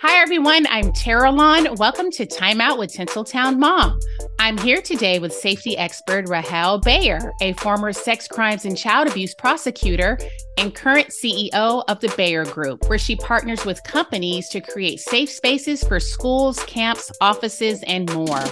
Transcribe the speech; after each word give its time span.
Hi, 0.00 0.22
everyone. 0.22 0.66
I'm 0.70 0.92
Tara 0.92 1.30
Lon. 1.30 1.74
Welcome 1.74 2.10
to 2.12 2.24
Time 2.24 2.60
Out 2.60 2.78
with 2.78 2.90
Tinseltown 2.90 3.58
Mom. 3.58 4.00
I'm 4.38 4.56
here 4.56 4.80
today 4.80 5.18
with 5.18 5.32
safety 5.32 5.76
expert 5.76 6.28
Rahel 6.28 6.80
Bayar, 6.80 7.32
a 7.42 7.52
former 7.54 7.92
sex 7.92 8.26
crimes 8.28 8.64
and 8.64 8.78
child 8.78 9.08
abuse 9.08 9.34
prosecutor 9.34 10.18
and 10.56 10.74
current 10.74 11.08
CEO 11.08 11.84
of 11.86 12.00
the 12.00 12.08
Bayar 12.08 12.50
Group, 12.50 12.88
where 12.88 12.98
she 12.98 13.16
partners 13.16 13.66
with 13.66 13.82
companies 13.84 14.48
to 14.50 14.62
create 14.62 15.00
safe 15.00 15.28
spaces 15.28 15.84
for 15.84 16.00
schools, 16.00 16.64
camps, 16.64 17.12
offices, 17.20 17.82
and 17.86 18.10
more. 18.14 18.44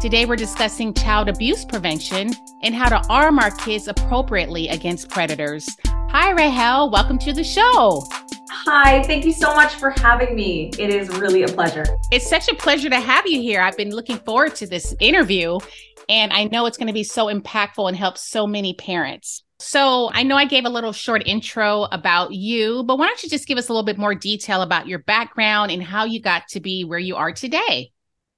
Today, 0.00 0.24
we're 0.24 0.36
discussing 0.36 0.94
child 0.94 1.28
abuse 1.28 1.64
prevention 1.64 2.32
and 2.62 2.74
how 2.76 2.88
to 2.88 3.04
arm 3.08 3.38
our 3.40 3.50
kids 3.50 3.88
appropriately 3.88 4.68
against 4.68 5.08
predators. 5.10 5.68
Hi, 5.86 6.30
Rahel. 6.30 6.90
Welcome 6.90 7.18
to 7.18 7.32
the 7.32 7.44
show. 7.44 8.04
Hi, 8.52 9.04
thank 9.04 9.24
you 9.24 9.32
so 9.32 9.54
much 9.54 9.74
for 9.76 9.90
having 9.90 10.34
me. 10.34 10.72
It 10.76 10.90
is 10.90 11.08
really 11.08 11.44
a 11.44 11.46
pleasure. 11.46 11.84
It's 12.10 12.28
such 12.28 12.48
a 12.48 12.54
pleasure 12.54 12.90
to 12.90 12.98
have 12.98 13.24
you 13.24 13.40
here. 13.40 13.60
I've 13.60 13.76
been 13.76 13.94
looking 13.94 14.18
forward 14.18 14.56
to 14.56 14.66
this 14.66 14.92
interview, 14.98 15.60
and 16.08 16.32
I 16.32 16.44
know 16.44 16.66
it's 16.66 16.76
going 16.76 16.88
to 16.88 16.92
be 16.92 17.04
so 17.04 17.26
impactful 17.26 17.86
and 17.86 17.96
help 17.96 18.18
so 18.18 18.48
many 18.48 18.74
parents. 18.74 19.44
So, 19.60 20.10
I 20.12 20.24
know 20.24 20.36
I 20.36 20.46
gave 20.46 20.64
a 20.64 20.68
little 20.68 20.92
short 20.92 21.22
intro 21.26 21.84
about 21.92 22.32
you, 22.32 22.82
but 22.82 22.98
why 22.98 23.06
don't 23.06 23.22
you 23.22 23.28
just 23.28 23.46
give 23.46 23.56
us 23.56 23.68
a 23.68 23.72
little 23.72 23.86
bit 23.86 23.98
more 23.98 24.16
detail 24.16 24.62
about 24.62 24.88
your 24.88 24.98
background 24.98 25.70
and 25.70 25.80
how 25.80 26.04
you 26.04 26.20
got 26.20 26.48
to 26.48 26.60
be 26.60 26.82
where 26.82 26.98
you 26.98 27.14
are 27.14 27.30
today? 27.30 27.92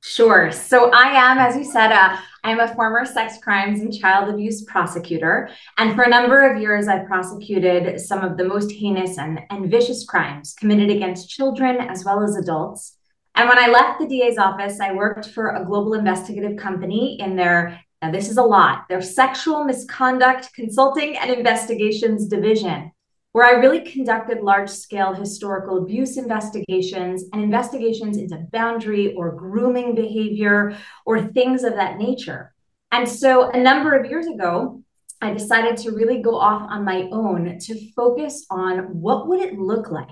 Sure. 0.04 0.50
So 0.50 0.90
I 0.90 1.10
am, 1.10 1.38
as 1.38 1.56
you 1.56 1.64
said, 1.64 1.92
uh, 1.92 2.16
I'm 2.42 2.58
a 2.58 2.74
former 2.74 3.06
sex 3.06 3.38
crimes 3.40 3.80
and 3.80 3.96
child 3.96 4.28
abuse 4.28 4.64
prosecutor. 4.64 5.48
And 5.78 5.94
for 5.94 6.02
a 6.02 6.08
number 6.08 6.50
of 6.50 6.60
years, 6.60 6.88
I 6.88 6.98
prosecuted 7.04 8.00
some 8.00 8.24
of 8.24 8.36
the 8.36 8.44
most 8.44 8.72
heinous 8.72 9.16
and, 9.16 9.40
and 9.48 9.70
vicious 9.70 10.04
crimes 10.04 10.54
committed 10.58 10.90
against 10.90 11.30
children 11.30 11.76
as 11.76 12.04
well 12.04 12.22
as 12.24 12.36
adults. 12.36 12.96
And 13.36 13.48
when 13.48 13.58
I 13.58 13.68
left 13.68 14.00
the 14.00 14.08
DA's 14.08 14.38
office, 14.38 14.80
I 14.80 14.92
worked 14.92 15.26
for 15.26 15.50
a 15.50 15.64
global 15.64 15.94
investigative 15.94 16.56
company 16.56 17.20
in 17.20 17.36
their, 17.36 17.80
now 18.02 18.10
this 18.10 18.28
is 18.28 18.38
a 18.38 18.42
lot, 18.42 18.88
their 18.88 19.00
sexual 19.02 19.62
misconduct 19.62 20.52
consulting 20.52 21.16
and 21.16 21.30
investigations 21.30 22.26
division 22.26 22.91
where 23.32 23.46
I 23.46 23.60
really 23.60 23.80
conducted 23.80 24.42
large 24.42 24.68
scale 24.68 25.14
historical 25.14 25.78
abuse 25.78 26.16
investigations 26.18 27.24
and 27.32 27.42
investigations 27.42 28.18
into 28.18 28.46
boundary 28.52 29.14
or 29.14 29.32
grooming 29.32 29.94
behavior 29.94 30.76
or 31.06 31.22
things 31.22 31.64
of 31.64 31.74
that 31.74 31.98
nature. 31.98 32.54
And 32.90 33.08
so 33.08 33.50
a 33.50 33.58
number 33.58 33.94
of 33.94 34.10
years 34.10 34.26
ago, 34.26 34.82
I 35.22 35.32
decided 35.32 35.78
to 35.78 35.92
really 35.92 36.20
go 36.20 36.36
off 36.36 36.68
on 36.68 36.84
my 36.84 37.08
own 37.10 37.58
to 37.60 37.92
focus 37.92 38.44
on 38.50 39.00
what 39.00 39.28
would 39.28 39.40
it 39.40 39.58
look 39.58 39.90
like 39.90 40.10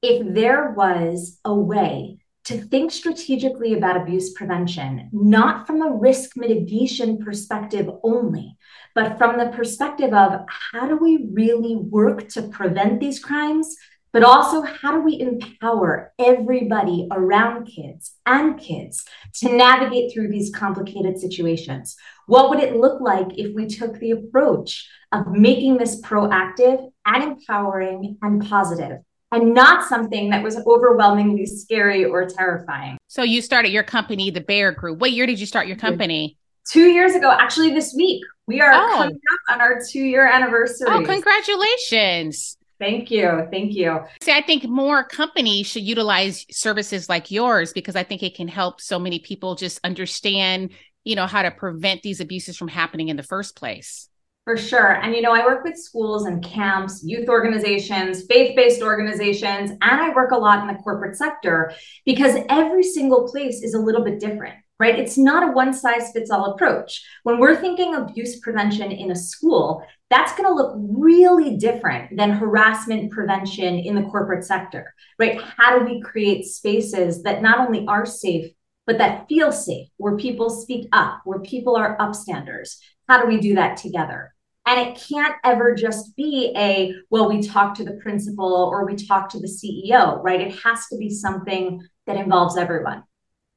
if 0.00 0.34
there 0.34 0.72
was 0.72 1.40
a 1.44 1.54
way 1.54 2.18
to 2.44 2.56
think 2.56 2.92
strategically 2.92 3.74
about 3.74 4.00
abuse 4.00 4.32
prevention, 4.32 5.10
not 5.12 5.66
from 5.66 5.82
a 5.82 5.90
risk 5.90 6.36
mitigation 6.36 7.18
perspective 7.18 7.90
only, 8.02 8.56
but 8.98 9.16
from 9.16 9.38
the 9.38 9.46
perspective 9.50 10.12
of 10.12 10.44
how 10.72 10.88
do 10.88 10.96
we 10.96 11.28
really 11.32 11.76
work 11.76 12.28
to 12.30 12.42
prevent 12.42 12.98
these 12.98 13.20
crimes, 13.20 13.76
but 14.12 14.24
also 14.24 14.62
how 14.62 14.90
do 14.90 15.00
we 15.02 15.20
empower 15.20 16.12
everybody 16.18 17.06
around 17.12 17.66
kids 17.66 18.16
and 18.26 18.58
kids 18.58 19.04
to 19.34 19.56
navigate 19.56 20.12
through 20.12 20.26
these 20.26 20.50
complicated 20.52 21.16
situations? 21.16 21.94
What 22.26 22.50
would 22.50 22.58
it 22.58 22.74
look 22.74 23.00
like 23.00 23.38
if 23.38 23.54
we 23.54 23.66
took 23.66 24.00
the 24.00 24.10
approach 24.10 24.90
of 25.12 25.28
making 25.28 25.78
this 25.78 26.00
proactive 26.00 26.90
and 27.06 27.22
empowering 27.22 28.18
and 28.20 28.44
positive? 28.44 28.98
and 29.30 29.52
not 29.52 29.86
something 29.86 30.30
that 30.30 30.42
was 30.42 30.56
overwhelmingly 30.66 31.44
scary 31.44 32.02
or 32.02 32.24
terrifying. 32.24 32.96
So 33.08 33.22
you 33.22 33.42
started 33.42 33.68
your 33.68 33.82
company, 33.82 34.30
the 34.30 34.40
Bayar 34.40 34.74
Group. 34.74 35.00
What 35.00 35.12
year 35.12 35.26
did 35.26 35.38
you 35.38 35.44
start 35.44 35.66
your 35.66 35.76
company? 35.76 36.38
Two 36.70 36.88
years 36.88 37.14
ago, 37.14 37.30
actually 37.30 37.70
this 37.70 37.94
week. 37.94 38.22
We 38.46 38.60
are 38.60 38.72
oh. 38.72 38.94
coming 38.96 39.16
up 39.16 39.54
on 39.54 39.60
our 39.60 39.80
two 39.90 40.00
year 40.00 40.26
anniversary. 40.26 40.88
Oh, 40.90 41.02
congratulations. 41.02 42.56
Thank 42.78 43.10
you. 43.10 43.46
Thank 43.50 43.74
you. 43.74 44.00
See, 44.22 44.32
I 44.32 44.40
think 44.40 44.64
more 44.64 45.04
companies 45.04 45.66
should 45.66 45.82
utilize 45.82 46.46
services 46.50 47.08
like 47.08 47.30
yours 47.30 47.72
because 47.72 47.96
I 47.96 48.04
think 48.04 48.22
it 48.22 48.36
can 48.36 48.48
help 48.48 48.80
so 48.80 48.98
many 48.98 49.18
people 49.18 49.56
just 49.56 49.80
understand, 49.82 50.70
you 51.04 51.16
know, 51.16 51.26
how 51.26 51.42
to 51.42 51.50
prevent 51.50 52.02
these 52.02 52.20
abuses 52.20 52.56
from 52.56 52.68
happening 52.68 53.08
in 53.08 53.16
the 53.16 53.22
first 53.22 53.56
place. 53.56 54.08
For 54.44 54.56
sure. 54.56 54.92
And, 54.92 55.14
you 55.14 55.20
know, 55.20 55.32
I 55.32 55.44
work 55.44 55.64
with 55.64 55.76
schools 55.76 56.24
and 56.24 56.42
camps, 56.42 57.02
youth 57.04 57.28
organizations, 57.28 58.24
faith 58.30 58.56
based 58.56 58.80
organizations, 58.80 59.70
and 59.70 59.80
I 59.82 60.10
work 60.14 60.30
a 60.30 60.38
lot 60.38 60.60
in 60.60 60.74
the 60.74 60.82
corporate 60.82 61.16
sector 61.16 61.72
because 62.06 62.36
every 62.48 62.82
single 62.82 63.28
place 63.28 63.62
is 63.62 63.74
a 63.74 63.78
little 63.78 64.02
bit 64.02 64.20
different 64.20 64.54
right? 64.78 64.98
It's 64.98 65.18
not 65.18 65.48
a 65.48 65.52
one 65.52 65.72
size 65.72 66.12
fits 66.12 66.30
all 66.30 66.52
approach. 66.52 67.04
When 67.24 67.38
we're 67.38 67.60
thinking 67.60 67.94
abuse 67.94 68.38
prevention 68.40 68.92
in 68.92 69.10
a 69.10 69.16
school, 69.16 69.84
that's 70.10 70.32
going 70.32 70.48
to 70.48 70.54
look 70.54 70.74
really 70.78 71.56
different 71.56 72.16
than 72.16 72.30
harassment 72.30 73.10
prevention 73.10 73.78
in 73.78 73.94
the 73.94 74.08
corporate 74.08 74.44
sector, 74.44 74.94
right? 75.18 75.40
How 75.40 75.78
do 75.78 75.84
we 75.84 76.00
create 76.00 76.46
spaces 76.46 77.22
that 77.24 77.42
not 77.42 77.58
only 77.58 77.86
are 77.86 78.06
safe, 78.06 78.52
but 78.86 78.98
that 78.98 79.28
feel 79.28 79.52
safe, 79.52 79.88
where 79.98 80.16
people 80.16 80.48
speak 80.48 80.88
up, 80.92 81.20
where 81.24 81.40
people 81.40 81.76
are 81.76 81.98
upstanders? 81.98 82.78
How 83.08 83.20
do 83.20 83.28
we 83.28 83.38
do 83.38 83.54
that 83.56 83.76
together? 83.76 84.32
And 84.64 84.80
it 84.80 85.02
can't 85.08 85.34
ever 85.44 85.74
just 85.74 86.14
be 86.14 86.52
a, 86.56 86.94
well, 87.10 87.28
we 87.28 87.42
talk 87.42 87.74
to 87.76 87.84
the 87.84 87.98
principal 88.02 88.68
or 88.70 88.84
we 88.84 88.96
talk 88.96 89.30
to 89.30 89.40
the 89.40 89.46
CEO, 89.46 90.22
right? 90.22 90.40
It 90.40 90.58
has 90.62 90.86
to 90.88 90.98
be 90.98 91.08
something 91.10 91.82
that 92.06 92.16
involves 92.16 92.58
everyone. 92.58 93.02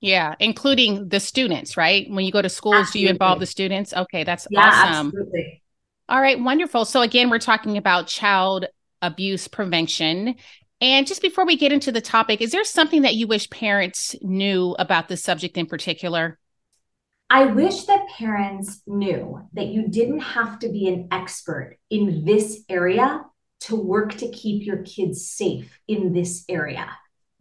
Yeah, 0.02 0.34
including 0.40 1.10
the 1.10 1.20
students, 1.20 1.78
right? 1.78 2.10
When 2.10 2.26
you 2.26 2.32
go 2.32 2.42
to 2.42 2.50
schools, 2.50 2.88
absolutely. 2.88 3.00
do 3.00 3.04
you 3.04 3.10
involve 3.12 3.40
the 3.40 3.46
students? 3.46 3.94
Okay, 3.94 4.24
that's 4.24 4.48
yeah, 4.50 4.62
awesome. 4.62 5.08
Absolutely. 5.08 5.62
All 6.10 6.20
right, 6.20 6.40
wonderful. 6.40 6.86
So 6.86 7.02
again, 7.02 7.30
we're 7.30 7.40
talking 7.40 7.78
about 7.78 8.08
child 8.08 8.66
abuse 9.04 9.48
prevention. 9.48 10.36
And 10.82 11.06
just 11.06 11.22
before 11.22 11.46
we 11.46 11.56
get 11.56 11.72
into 11.72 11.92
the 11.92 12.02
topic, 12.02 12.42
is 12.42 12.52
there 12.52 12.64
something 12.64 13.04
that 13.04 13.14
you 13.14 13.28
wish 13.28 13.48
parents 13.52 14.16
knew 14.22 14.76
about 14.80 15.08
this 15.08 15.24
subject 15.24 15.56
in 15.56 15.68
particular? 15.68 16.40
I 17.30 17.46
wish 17.46 17.84
that 17.84 18.10
parents 18.10 18.82
knew 18.88 19.48
that 19.54 19.68
you 19.68 19.88
didn't 19.88 20.20
have 20.20 20.60
to 20.60 20.70
be 20.70 20.88
an 20.88 21.10
expert 21.12 21.78
in 21.92 22.26
this 22.26 22.64
area 22.68 23.24
to 23.62 23.76
work 23.76 24.16
to 24.16 24.30
keep 24.32 24.66
your 24.66 24.82
kids 24.82 25.30
safe 25.30 25.80
in 25.88 26.12
this 26.12 26.44
area 26.50 26.90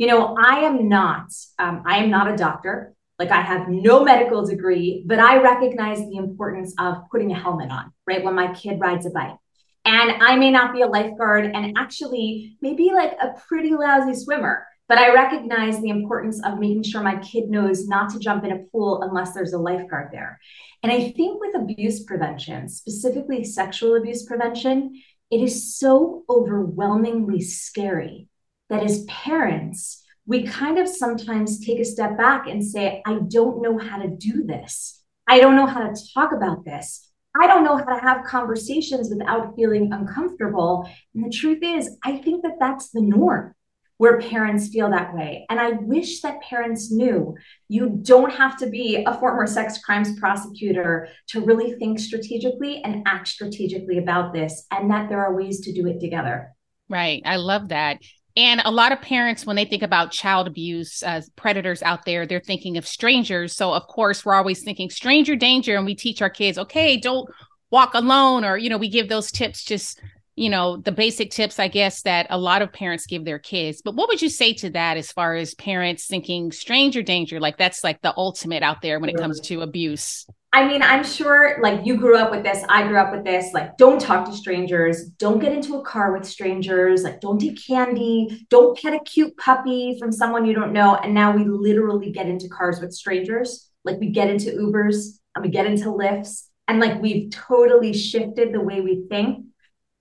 you 0.00 0.06
know, 0.06 0.34
I 0.34 0.60
am 0.60 0.88
not, 0.88 1.30
um, 1.58 1.82
I 1.84 1.98
am 1.98 2.08
not 2.08 2.32
a 2.32 2.34
doctor. 2.34 2.94
Like 3.18 3.30
I 3.30 3.42
have 3.42 3.68
no 3.68 4.02
medical 4.02 4.46
degree, 4.46 5.04
but 5.06 5.18
I 5.18 5.42
recognize 5.42 5.98
the 5.98 6.16
importance 6.16 6.72
of 6.78 7.02
putting 7.10 7.32
a 7.32 7.38
helmet 7.38 7.70
on, 7.70 7.92
right? 8.06 8.24
When 8.24 8.34
my 8.34 8.54
kid 8.54 8.80
rides 8.80 9.04
a 9.04 9.10
bike. 9.10 9.36
And 9.84 10.22
I 10.22 10.36
may 10.36 10.50
not 10.50 10.72
be 10.72 10.80
a 10.80 10.86
lifeguard 10.86 11.44
and 11.54 11.76
actually 11.76 12.56
maybe 12.62 12.92
like 12.94 13.12
a 13.20 13.34
pretty 13.46 13.74
lousy 13.74 14.14
swimmer, 14.14 14.66
but 14.88 14.96
I 14.96 15.12
recognize 15.12 15.78
the 15.82 15.90
importance 15.90 16.42
of 16.46 16.58
making 16.58 16.84
sure 16.84 17.02
my 17.02 17.18
kid 17.18 17.50
knows 17.50 17.86
not 17.86 18.08
to 18.14 18.18
jump 18.18 18.42
in 18.44 18.52
a 18.52 18.64
pool 18.72 19.02
unless 19.02 19.34
there's 19.34 19.52
a 19.52 19.58
lifeguard 19.58 20.08
there. 20.12 20.40
And 20.82 20.90
I 20.90 21.10
think 21.10 21.42
with 21.42 21.54
abuse 21.54 22.04
prevention, 22.04 22.70
specifically 22.70 23.44
sexual 23.44 23.96
abuse 23.96 24.24
prevention, 24.24 25.02
it 25.30 25.42
is 25.42 25.78
so 25.78 26.24
overwhelmingly 26.30 27.42
scary 27.42 28.29
that 28.70 28.82
as 28.82 29.04
parents, 29.04 30.02
we 30.26 30.44
kind 30.44 30.78
of 30.78 30.88
sometimes 30.88 31.64
take 31.64 31.80
a 31.80 31.84
step 31.84 32.16
back 32.16 32.46
and 32.46 32.64
say, 32.64 33.02
I 33.04 33.18
don't 33.28 33.60
know 33.60 33.78
how 33.78 33.98
to 33.98 34.08
do 34.08 34.44
this. 34.44 35.02
I 35.26 35.40
don't 35.40 35.56
know 35.56 35.66
how 35.66 35.88
to 35.88 36.02
talk 36.14 36.32
about 36.32 36.64
this. 36.64 37.08
I 37.40 37.46
don't 37.46 37.64
know 37.64 37.76
how 37.76 37.84
to 37.84 38.00
have 38.00 38.24
conversations 38.24 39.10
without 39.10 39.54
feeling 39.54 39.92
uncomfortable. 39.92 40.88
And 41.14 41.24
the 41.24 41.30
truth 41.30 41.60
is, 41.62 41.96
I 42.04 42.16
think 42.16 42.42
that 42.42 42.58
that's 42.58 42.90
the 42.90 43.02
norm 43.02 43.54
where 43.98 44.18
parents 44.18 44.68
feel 44.68 44.90
that 44.90 45.14
way. 45.14 45.44
And 45.50 45.60
I 45.60 45.72
wish 45.72 46.22
that 46.22 46.40
parents 46.40 46.90
knew 46.90 47.36
you 47.68 48.00
don't 48.02 48.32
have 48.32 48.56
to 48.58 48.66
be 48.66 49.04
a 49.06 49.14
former 49.18 49.46
sex 49.46 49.78
crimes 49.84 50.18
prosecutor 50.18 51.08
to 51.28 51.42
really 51.42 51.74
think 51.74 51.98
strategically 51.98 52.82
and 52.82 53.06
act 53.06 53.28
strategically 53.28 53.98
about 53.98 54.32
this, 54.32 54.66
and 54.70 54.90
that 54.90 55.08
there 55.10 55.22
are 55.24 55.36
ways 55.36 55.60
to 55.60 55.72
do 55.72 55.86
it 55.86 56.00
together. 56.00 56.52
Right. 56.88 57.20
I 57.26 57.36
love 57.36 57.68
that. 57.68 58.00
And 58.36 58.62
a 58.64 58.70
lot 58.70 58.92
of 58.92 59.00
parents, 59.00 59.44
when 59.44 59.56
they 59.56 59.64
think 59.64 59.82
about 59.82 60.12
child 60.12 60.46
abuse 60.46 61.02
uh, 61.02 61.20
predators 61.34 61.82
out 61.82 62.04
there, 62.04 62.26
they're 62.26 62.40
thinking 62.40 62.76
of 62.76 62.86
strangers. 62.86 63.56
So, 63.56 63.72
of 63.72 63.86
course, 63.88 64.24
we're 64.24 64.34
always 64.34 64.62
thinking 64.62 64.88
stranger 64.88 65.34
danger. 65.34 65.76
And 65.76 65.84
we 65.84 65.94
teach 65.94 66.22
our 66.22 66.30
kids, 66.30 66.56
okay, 66.56 66.96
don't 66.96 67.28
walk 67.70 67.94
alone. 67.94 68.44
Or, 68.44 68.56
you 68.56 68.70
know, 68.70 68.78
we 68.78 68.88
give 68.88 69.08
those 69.08 69.32
tips, 69.32 69.64
just, 69.64 70.00
you 70.36 70.48
know, 70.48 70.76
the 70.76 70.92
basic 70.92 71.32
tips, 71.32 71.58
I 71.58 71.66
guess, 71.66 72.02
that 72.02 72.28
a 72.30 72.38
lot 72.38 72.62
of 72.62 72.72
parents 72.72 73.06
give 73.06 73.24
their 73.24 73.40
kids. 73.40 73.82
But 73.82 73.96
what 73.96 74.08
would 74.08 74.22
you 74.22 74.28
say 74.30 74.52
to 74.54 74.70
that 74.70 74.96
as 74.96 75.10
far 75.10 75.34
as 75.34 75.54
parents 75.54 76.06
thinking 76.06 76.52
stranger 76.52 77.02
danger? 77.02 77.40
Like 77.40 77.58
that's 77.58 77.82
like 77.82 78.00
the 78.00 78.14
ultimate 78.16 78.62
out 78.62 78.80
there 78.80 79.00
when 79.00 79.10
it 79.10 79.16
comes 79.18 79.40
to 79.40 79.62
abuse. 79.62 80.24
I 80.52 80.66
mean, 80.66 80.82
I'm 80.82 81.04
sure 81.04 81.58
like 81.62 81.86
you 81.86 81.96
grew 81.96 82.16
up 82.16 82.32
with 82.32 82.42
this, 82.42 82.64
I 82.68 82.86
grew 82.88 82.98
up 82.98 83.12
with 83.12 83.24
this. 83.24 83.52
Like, 83.54 83.76
don't 83.76 84.00
talk 84.00 84.26
to 84.26 84.32
strangers, 84.32 85.04
don't 85.10 85.38
get 85.38 85.52
into 85.52 85.76
a 85.76 85.84
car 85.84 86.12
with 86.12 86.26
strangers, 86.26 87.04
like, 87.04 87.20
don't 87.20 87.38
take 87.38 87.64
candy, 87.64 88.46
don't 88.50 88.76
pet 88.76 88.94
a 88.94 89.00
cute 89.00 89.36
puppy 89.36 89.96
from 89.98 90.10
someone 90.10 90.44
you 90.44 90.54
don't 90.54 90.72
know. 90.72 90.96
And 90.96 91.14
now 91.14 91.36
we 91.36 91.44
literally 91.44 92.10
get 92.10 92.26
into 92.26 92.48
cars 92.48 92.80
with 92.80 92.92
strangers. 92.92 93.70
Like, 93.84 94.00
we 94.00 94.10
get 94.10 94.28
into 94.28 94.50
Ubers 94.50 95.20
and 95.36 95.44
we 95.44 95.50
get 95.50 95.66
into 95.66 95.84
Lyfts, 95.84 96.46
and 96.66 96.80
like, 96.80 97.00
we've 97.00 97.30
totally 97.30 97.92
shifted 97.92 98.52
the 98.52 98.60
way 98.60 98.80
we 98.80 99.04
think. 99.08 99.46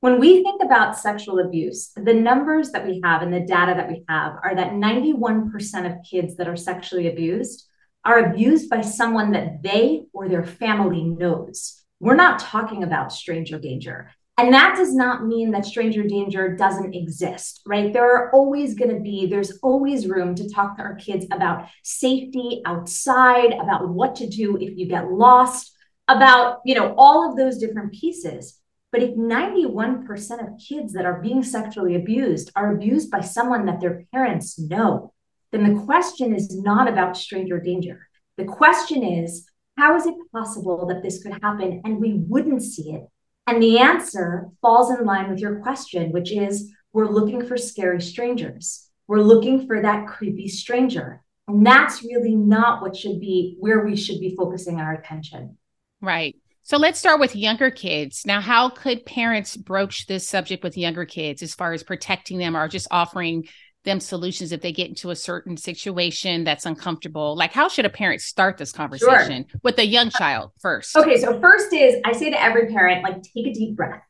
When 0.02 0.20
we 0.20 0.44
think 0.44 0.64
about 0.64 0.98
sexual 0.98 1.40
abuse, 1.40 1.92
the 1.96 2.14
numbers 2.14 2.72
that 2.72 2.88
we 2.88 3.02
have 3.04 3.22
and 3.22 3.34
the 3.34 3.42
data 3.42 3.74
that 3.76 3.90
we 3.90 4.04
have 4.08 4.38
are 4.44 4.56
that 4.56 4.72
91% 4.72 5.86
of 5.86 6.04
kids 6.10 6.38
that 6.38 6.48
are 6.48 6.56
sexually 6.56 7.08
abused 7.08 7.69
are 8.06 8.20
abused 8.20 8.70
by 8.70 8.82
someone 8.82 9.32
that 9.32 9.62
they 9.62 10.04
or 10.14 10.28
their 10.28 10.44
family 10.44 11.04
knows. 11.04 11.82
We're 12.00 12.16
not 12.16 12.40
talking 12.40 12.84
about 12.84 13.12
stranger 13.12 13.60
danger. 13.60 14.12
And 14.38 14.54
that 14.54 14.78
does 14.78 14.96
not 14.96 15.26
mean 15.26 15.52
that 15.52 15.66
stranger 15.66 16.02
danger 16.04 16.56
doesn't 16.56 16.96
exist, 16.96 17.62
right? 17.66 17.92
There 17.92 18.10
are 18.10 18.32
always 18.32 18.74
going 18.74 18.96
to 18.96 19.02
be, 19.02 19.26
there's 19.26 19.60
always 19.62 20.08
room 20.08 20.34
to 20.36 20.50
talk 20.50 20.78
to 20.78 20.82
our 20.82 20.96
kids 20.96 21.26
about 21.30 21.68
safety 21.84 22.62
outside, 22.66 23.52
about 23.52 23.90
what 23.90 24.16
to 24.16 24.28
do 24.28 24.56
if 24.56 24.78
you 24.78 24.88
get 24.88 25.12
lost, 25.12 25.76
about, 26.08 26.62
you 26.64 26.74
know, 26.74 26.96
all 26.98 27.30
of 27.30 27.36
those 27.36 27.58
different 27.58 27.92
pieces. 27.92 28.62
But 28.94 29.04
if 29.04 29.12
91% 29.18 30.08
of 30.42 30.58
kids 30.58 30.94
that 30.94 31.06
are 31.06 31.22
being 31.22 31.44
sexually 31.44 31.96
abused 31.96 32.50
are 32.56 32.74
abused 32.74 33.12
by 33.12 33.20
someone 33.20 33.66
that 33.66 33.82
their 33.82 34.06
parents 34.14 34.58
know, 34.58 35.14
then 35.52 35.74
the 35.74 35.82
question 35.84 36.36
is 36.36 36.56
not 36.56 36.88
about 36.88 37.18
stranger 37.18 37.60
danger. 37.60 38.08
The 38.38 38.46
question 38.46 39.04
is, 39.04 39.48
how 39.78 39.96
is 39.96 40.06
it 40.06 40.16
possible 40.32 40.86
that 40.88 41.02
this 41.02 41.24
could 41.24 41.34
happen 41.42 41.82
and 41.86 42.00
we 42.00 42.14
wouldn't 42.14 42.64
see 42.64 42.92
it? 42.92 43.04
And 43.48 43.64
the 43.64 43.80
answer 43.80 44.48
falls 44.62 44.92
in 44.92 45.06
line 45.06 45.30
with 45.30 45.40
your 45.40 45.60
question, 45.62 46.12
which 46.12 46.32
is 46.32 46.72
we're 46.94 47.08
looking 47.08 47.46
for 47.46 47.58
scary 47.58 48.02
strangers. 48.02 48.90
We're 49.08 49.22
looking 49.22 49.66
for 49.66 49.82
that 49.82 50.08
creepy 50.08 50.48
stranger. 50.48 51.24
And 51.48 51.66
that's 51.66 52.04
really 52.04 52.36
not 52.36 52.82
what 52.82 52.96
should 52.96 53.20
be 53.20 53.56
where 53.60 53.84
we 53.84 53.96
should 53.96 54.20
be 54.20 54.36
focusing 54.36 54.80
our 54.80 54.94
attention. 54.94 55.58
Right. 56.00 56.36
So 56.62 56.78
let's 56.78 57.00
start 57.00 57.20
with 57.20 57.36
younger 57.36 57.72
kids. 57.72 58.24
Now, 58.28 58.42
how 58.42 58.70
could 58.70 59.04
parents 59.04 59.58
broach 59.58 60.06
this 60.06 60.28
subject 60.28 60.64
with 60.64 60.78
younger 60.78 61.06
kids 61.06 61.42
as 61.42 61.56
far 61.56 61.74
as 61.74 61.82
protecting 61.82 62.38
them 62.38 62.56
or 62.56 62.68
just 62.68 62.88
offering 62.92 63.48
them 63.86 64.00
solutions 64.00 64.52
if 64.52 64.62
they 64.62 64.72
get 64.72 64.90
into 64.90 65.10
a 65.10 65.16
certain 65.16 65.58
situation 65.58 66.44
that's 66.44 66.66
uncomfortable? 66.66 67.36
Like, 67.36 67.54
how 67.54 67.68
should 67.68 67.86
a 67.86 67.90
parent 67.90 68.22
start 68.22 68.58
this 68.58 68.72
conversation 68.72 69.46
sure. 69.50 69.60
with 69.64 69.80
a 69.80 69.86
young 69.86 70.10
child 70.10 70.52
first? 70.60 70.96
Okay, 70.96 71.18
so 71.18 71.40
first 71.40 71.74
is 71.74 71.96
I 72.06 72.12
say 72.12 72.30
to 72.30 72.42
every 72.42 72.68
parent, 72.68 73.04
like, 73.04 73.22
take 73.24 73.48
a 73.48 73.54
deep 73.54 73.76
breath. 73.76 74.04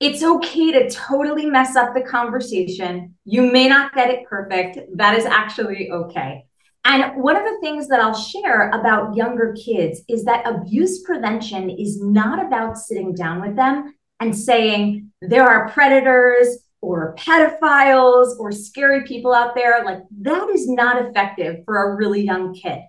It's 0.00 0.22
okay 0.22 0.72
to 0.72 0.90
totally 0.90 1.46
mess 1.46 1.76
up 1.76 1.94
the 1.94 2.02
conversation. 2.02 3.14
You 3.24 3.42
may 3.42 3.68
not 3.68 3.94
get 3.94 4.10
it 4.10 4.26
perfect. 4.26 4.78
That 4.96 5.16
is 5.16 5.24
actually 5.24 5.90
okay. 5.90 6.44
And 6.84 7.22
one 7.22 7.36
of 7.36 7.44
the 7.44 7.58
things 7.60 7.86
that 7.88 8.00
I'll 8.00 8.12
share 8.12 8.70
about 8.70 9.14
younger 9.14 9.54
kids 9.54 10.02
is 10.08 10.24
that 10.24 10.44
abuse 10.44 11.02
prevention 11.04 11.70
is 11.70 12.02
not 12.02 12.44
about 12.44 12.76
sitting 12.76 13.14
down 13.14 13.40
with 13.40 13.54
them 13.54 13.94
and 14.18 14.36
saying, 14.36 15.12
there 15.20 15.48
are 15.48 15.68
predators, 15.68 16.61
or 16.82 17.14
pedophiles 17.16 18.38
or 18.38 18.52
scary 18.52 19.04
people 19.04 19.32
out 19.32 19.54
there, 19.54 19.84
like 19.84 20.00
that 20.20 20.50
is 20.50 20.68
not 20.68 21.06
effective 21.06 21.64
for 21.64 21.76
a 21.76 21.96
really 21.96 22.22
young 22.22 22.52
kid. 22.52 22.80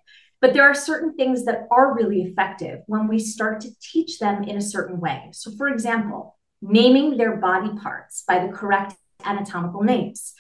But 0.42 0.54
there 0.54 0.64
are 0.64 0.76
certain 0.76 1.16
things 1.16 1.46
that 1.46 1.68
are 1.72 1.96
really 1.96 2.24
effective 2.24 2.80
when 2.88 3.08
we 3.08 3.20
start 3.20 3.62
to 3.62 3.70
teach 3.80 4.20
them 4.20 4.44
in 4.44 4.58
a 4.58 4.62
certain 4.62 5.00
way. 5.00 5.30
So, 5.32 5.52
for 5.56 5.70
example, 5.70 6.38
naming 6.62 7.16
their 7.16 7.38
body 7.38 7.70
parts 7.82 8.24
by 8.28 8.46
the 8.46 8.52
correct 8.52 8.96
anatomical 9.24 9.84
names. 9.84 10.34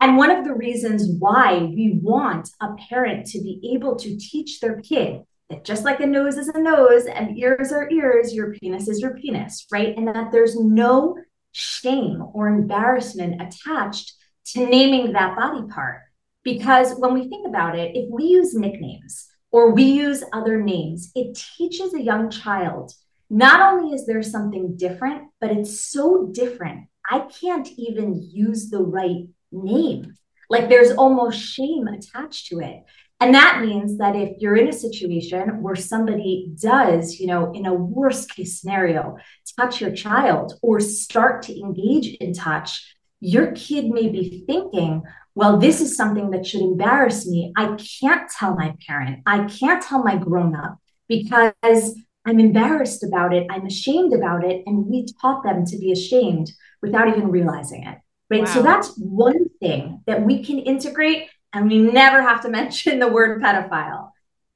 And 0.00 0.16
one 0.16 0.30
of 0.30 0.44
the 0.44 0.54
reasons 0.54 1.08
why 1.18 1.58
we 1.58 1.98
want 2.00 2.50
a 2.60 2.74
parent 2.88 3.26
to 3.28 3.40
be 3.40 3.72
able 3.74 3.96
to 3.96 4.16
teach 4.16 4.60
their 4.60 4.80
kid 4.80 5.22
that 5.50 5.64
just 5.64 5.84
like 5.84 6.00
a 6.00 6.06
nose 6.06 6.36
is 6.36 6.48
a 6.48 6.60
nose 6.60 7.06
and 7.06 7.36
ears 7.36 7.72
are 7.72 7.90
ears, 7.90 8.34
your 8.34 8.52
penis 8.52 8.86
is 8.86 9.00
your 9.00 9.14
penis, 9.14 9.66
right? 9.72 9.96
And 9.96 10.06
that 10.06 10.30
there's 10.30 10.60
no 10.60 11.16
shame 11.58 12.22
or 12.32 12.48
embarrassment 12.48 13.42
attached 13.42 14.14
to 14.46 14.66
naming 14.66 15.12
that 15.12 15.36
body 15.36 15.66
part. 15.68 16.02
Because 16.44 16.94
when 16.98 17.14
we 17.14 17.28
think 17.28 17.46
about 17.46 17.78
it, 17.78 17.96
if 17.96 18.08
we 18.10 18.24
use 18.24 18.54
nicknames 18.54 19.28
or 19.50 19.72
we 19.72 19.82
use 19.82 20.22
other 20.32 20.62
names, 20.62 21.10
it 21.14 21.38
teaches 21.56 21.92
a 21.94 22.02
young 22.02 22.30
child 22.30 22.92
not 23.30 23.60
only 23.60 23.94
is 23.94 24.06
there 24.06 24.22
something 24.22 24.76
different, 24.76 25.28
but 25.40 25.50
it's 25.50 25.80
so 25.80 26.30
different. 26.32 26.88
I 27.10 27.20
can't 27.40 27.68
even 27.76 28.14
use 28.32 28.70
the 28.70 28.82
right 28.82 29.26
name. 29.52 30.14
Like 30.48 30.68
there's 30.68 30.92
almost 30.92 31.38
shame 31.38 31.86
attached 31.88 32.46
to 32.46 32.60
it. 32.60 32.84
And 33.20 33.34
that 33.34 33.62
means 33.64 33.98
that 33.98 34.14
if 34.14 34.38
you're 34.38 34.56
in 34.56 34.68
a 34.68 34.72
situation 34.72 35.60
where 35.60 35.74
somebody 35.74 36.52
does, 36.60 37.18
you 37.18 37.26
know, 37.26 37.52
in 37.52 37.66
a 37.66 37.74
worst 37.74 38.34
case 38.34 38.60
scenario, 38.60 39.16
touch 39.58 39.80
your 39.80 39.90
child 39.90 40.54
or 40.62 40.78
start 40.78 41.42
to 41.42 41.58
engage 41.58 42.14
in 42.16 42.32
touch, 42.32 42.94
your 43.20 43.50
kid 43.52 43.88
may 43.88 44.08
be 44.08 44.44
thinking, 44.46 45.02
well, 45.34 45.56
this 45.56 45.80
is 45.80 45.96
something 45.96 46.30
that 46.30 46.46
should 46.46 46.60
embarrass 46.60 47.26
me. 47.26 47.52
I 47.56 47.76
can't 48.00 48.30
tell 48.30 48.54
my 48.54 48.74
parent, 48.86 49.22
I 49.26 49.44
can't 49.46 49.82
tell 49.82 50.02
my 50.02 50.16
grown 50.16 50.54
up 50.54 50.78
because 51.08 51.94
I'm 52.24 52.38
embarrassed 52.38 53.02
about 53.02 53.34
it, 53.34 53.46
I'm 53.50 53.66
ashamed 53.66 54.12
about 54.12 54.44
it. 54.44 54.62
And 54.66 54.86
we 54.86 55.06
taught 55.20 55.42
them 55.42 55.64
to 55.66 55.78
be 55.78 55.90
ashamed 55.90 56.52
without 56.82 57.08
even 57.08 57.30
realizing 57.30 57.84
it. 57.84 57.98
Right. 58.30 58.44
Wow. 58.44 58.52
So 58.52 58.62
that's 58.62 58.96
one 58.98 59.48
thing 59.60 60.02
that 60.06 60.24
we 60.24 60.44
can 60.44 60.58
integrate 60.58 61.28
and 61.52 61.68
we 61.68 61.78
never 61.78 62.22
have 62.22 62.42
to 62.42 62.48
mention 62.60 62.98
the 62.98 63.08
word 63.08 63.42
pedophile. 63.42 64.10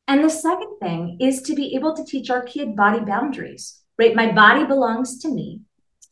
And 0.09 0.23
the 0.23 0.31
second 0.31 0.79
thing 0.81 1.19
is 1.21 1.43
to 1.43 1.55
be 1.55 1.75
able 1.75 1.95
to 1.95 2.05
teach 2.05 2.29
our 2.31 2.43
kid 2.43 2.77
body 2.77 3.01
boundaries, 3.01 3.81
right? 3.99 4.15
My 4.15 4.33
body 4.33 4.65
belongs 4.65 5.19
to 5.21 5.29
me. 5.29 5.61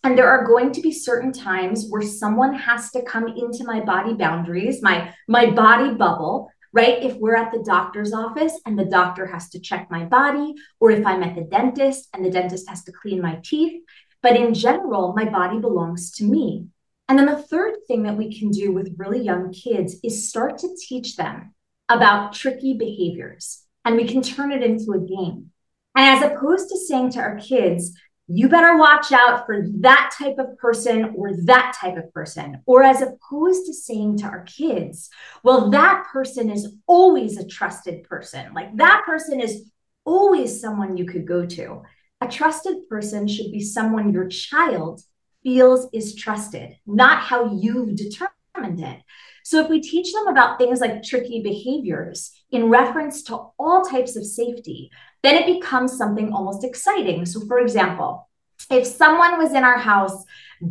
And 0.02 0.16
there 0.16 0.28
are 0.28 0.46
going 0.46 0.72
to 0.72 0.80
be 0.80 0.92
certain 0.92 1.32
times 1.32 1.86
where 1.90 2.02
someone 2.02 2.54
has 2.54 2.90
to 2.92 3.02
come 3.02 3.28
into 3.28 3.64
my 3.64 3.80
body 3.80 4.14
boundaries, 4.14 4.80
my, 4.80 5.12
my 5.28 5.50
body 5.50 5.92
bubble, 5.92 6.50
right? 6.72 7.02
If 7.02 7.16
we're 7.16 7.36
at 7.36 7.52
the 7.52 7.62
doctor's 7.62 8.14
office 8.14 8.58
and 8.64 8.78
the 8.78 8.86
doctor 8.86 9.26
has 9.26 9.50
to 9.50 9.60
check 9.60 9.90
my 9.90 10.04
body, 10.04 10.54
or 10.78 10.90
if 10.90 11.04
I'm 11.04 11.22
at 11.22 11.34
the 11.34 11.42
dentist 11.42 12.08
and 12.14 12.24
the 12.24 12.30
dentist 12.30 12.68
has 12.68 12.84
to 12.84 12.92
clean 12.92 13.20
my 13.20 13.40
teeth. 13.44 13.82
But 14.22 14.36
in 14.36 14.54
general, 14.54 15.12
my 15.14 15.24
body 15.24 15.58
belongs 15.58 16.12
to 16.12 16.24
me. 16.24 16.66
And 17.10 17.18
then 17.18 17.26
the 17.26 17.42
third 17.42 17.74
thing 17.88 18.04
that 18.04 18.16
we 18.16 18.38
can 18.38 18.50
do 18.50 18.70
with 18.70 18.94
really 18.96 19.20
young 19.20 19.52
kids 19.52 19.96
is 20.04 20.28
start 20.28 20.58
to 20.58 20.76
teach 20.80 21.16
them 21.16 21.52
about 21.88 22.34
tricky 22.34 22.74
behaviors. 22.74 23.64
And 23.84 23.96
we 23.96 24.06
can 24.06 24.22
turn 24.22 24.52
it 24.52 24.62
into 24.62 24.92
a 24.92 25.00
game. 25.00 25.50
And 25.96 26.06
as 26.06 26.22
opposed 26.22 26.68
to 26.68 26.78
saying 26.78 27.10
to 27.12 27.18
our 27.18 27.36
kids, 27.36 27.98
you 28.28 28.48
better 28.48 28.78
watch 28.78 29.10
out 29.10 29.44
for 29.44 29.66
that 29.80 30.14
type 30.16 30.38
of 30.38 30.56
person 30.58 31.14
or 31.16 31.32
that 31.46 31.76
type 31.80 31.96
of 31.96 32.14
person. 32.14 32.62
Or 32.64 32.84
as 32.84 33.02
opposed 33.02 33.66
to 33.66 33.74
saying 33.74 34.18
to 34.18 34.26
our 34.26 34.44
kids, 34.44 35.10
well, 35.42 35.68
that 35.70 36.06
person 36.12 36.48
is 36.48 36.76
always 36.86 37.36
a 37.38 37.44
trusted 37.44 38.04
person. 38.04 38.54
Like 38.54 38.76
that 38.76 39.02
person 39.04 39.40
is 39.40 39.68
always 40.04 40.60
someone 40.60 40.96
you 40.96 41.06
could 41.06 41.26
go 41.26 41.44
to. 41.44 41.82
A 42.20 42.28
trusted 42.28 42.88
person 42.88 43.26
should 43.26 43.50
be 43.50 43.64
someone 43.64 44.12
your 44.12 44.28
child 44.28 45.00
feels 45.42 45.88
is 45.92 46.14
trusted, 46.14 46.76
not 46.86 47.22
how 47.22 47.52
you've 47.54 47.96
determined 47.96 48.80
it. 48.80 49.00
So, 49.44 49.60
if 49.60 49.70
we 49.70 49.80
teach 49.80 50.12
them 50.12 50.28
about 50.28 50.58
things 50.58 50.80
like 50.80 51.02
tricky 51.02 51.42
behaviors 51.42 52.32
in 52.50 52.68
reference 52.68 53.22
to 53.24 53.36
all 53.58 53.82
types 53.82 54.16
of 54.16 54.24
safety, 54.24 54.90
then 55.22 55.36
it 55.36 55.60
becomes 55.60 55.96
something 55.96 56.32
almost 56.32 56.64
exciting. 56.64 57.26
So, 57.26 57.40
for 57.46 57.58
example, 57.58 58.28
if 58.70 58.86
someone 58.86 59.38
was 59.38 59.52
in 59.52 59.64
our 59.64 59.78
house 59.78 60.24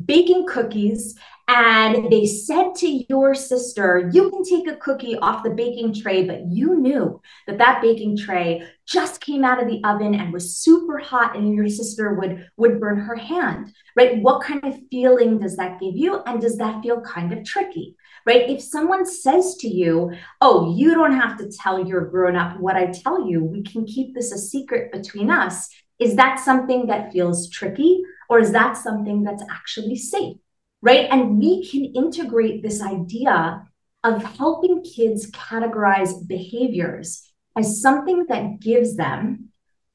baking 0.05 0.45
cookies 0.47 1.17
and 1.51 2.11
they 2.11 2.27
said 2.27 2.75
to 2.75 3.03
your 3.09 3.33
sister, 3.33 4.11
You 4.13 4.29
can 4.29 4.43
take 4.43 4.67
a 4.67 4.77
cookie 4.77 5.17
off 5.17 5.43
the 5.43 5.49
baking 5.49 5.99
tray, 5.99 6.23
but 6.23 6.45
you 6.45 6.79
knew 6.79 7.19
that 7.47 7.57
that 7.57 7.81
baking 7.81 8.17
tray 8.17 8.67
just 8.85 9.19
came 9.19 9.43
out 9.43 9.59
of 9.59 9.67
the 9.67 9.81
oven 9.83 10.13
and 10.13 10.31
was 10.31 10.57
super 10.57 10.99
hot, 10.99 11.35
and 11.35 11.55
your 11.55 11.67
sister 11.67 12.13
would, 12.13 12.47
would 12.57 12.79
burn 12.79 12.99
her 12.99 13.15
hand, 13.15 13.73
right? 13.95 14.21
What 14.21 14.43
kind 14.43 14.63
of 14.63 14.77
feeling 14.91 15.39
does 15.39 15.57
that 15.57 15.79
give 15.79 15.95
you? 15.97 16.21
And 16.27 16.39
does 16.39 16.55
that 16.57 16.83
feel 16.83 17.01
kind 17.01 17.33
of 17.33 17.43
tricky? 17.43 17.95
Right? 18.27 18.47
If 18.47 18.61
someone 18.61 19.07
says 19.07 19.55
to 19.61 19.67
you, 19.67 20.11
Oh, 20.41 20.75
you 20.75 20.93
don't 20.93 21.19
have 21.19 21.35
to 21.39 21.49
tell 21.49 21.83
your 21.83 22.05
grown 22.05 22.35
up 22.35 22.59
what 22.59 22.75
I 22.75 22.91
tell 22.91 23.27
you, 23.27 23.43
we 23.43 23.63
can 23.63 23.85
keep 23.85 24.13
this 24.13 24.31
a 24.31 24.37
secret 24.37 24.91
between 24.91 25.31
us. 25.31 25.67
Is 25.97 26.15
that 26.17 26.39
something 26.39 26.85
that 26.87 27.11
feels 27.11 27.49
tricky? 27.49 28.03
Or 28.29 28.39
is 28.39 28.51
that 28.51 28.77
something 28.77 29.23
that's 29.23 29.43
actually 29.49 29.95
safe? 29.95 30.37
Right? 30.81 31.07
And 31.11 31.39
we 31.39 31.67
can 31.67 31.85
integrate 31.85 32.63
this 32.63 32.81
idea 32.81 33.65
of 34.03 34.23
helping 34.23 34.83
kids 34.83 35.29
categorize 35.31 36.27
behaviors 36.27 37.29
as 37.57 37.81
something 37.81 38.25
that 38.29 38.59
gives 38.59 38.95
them 38.95 39.49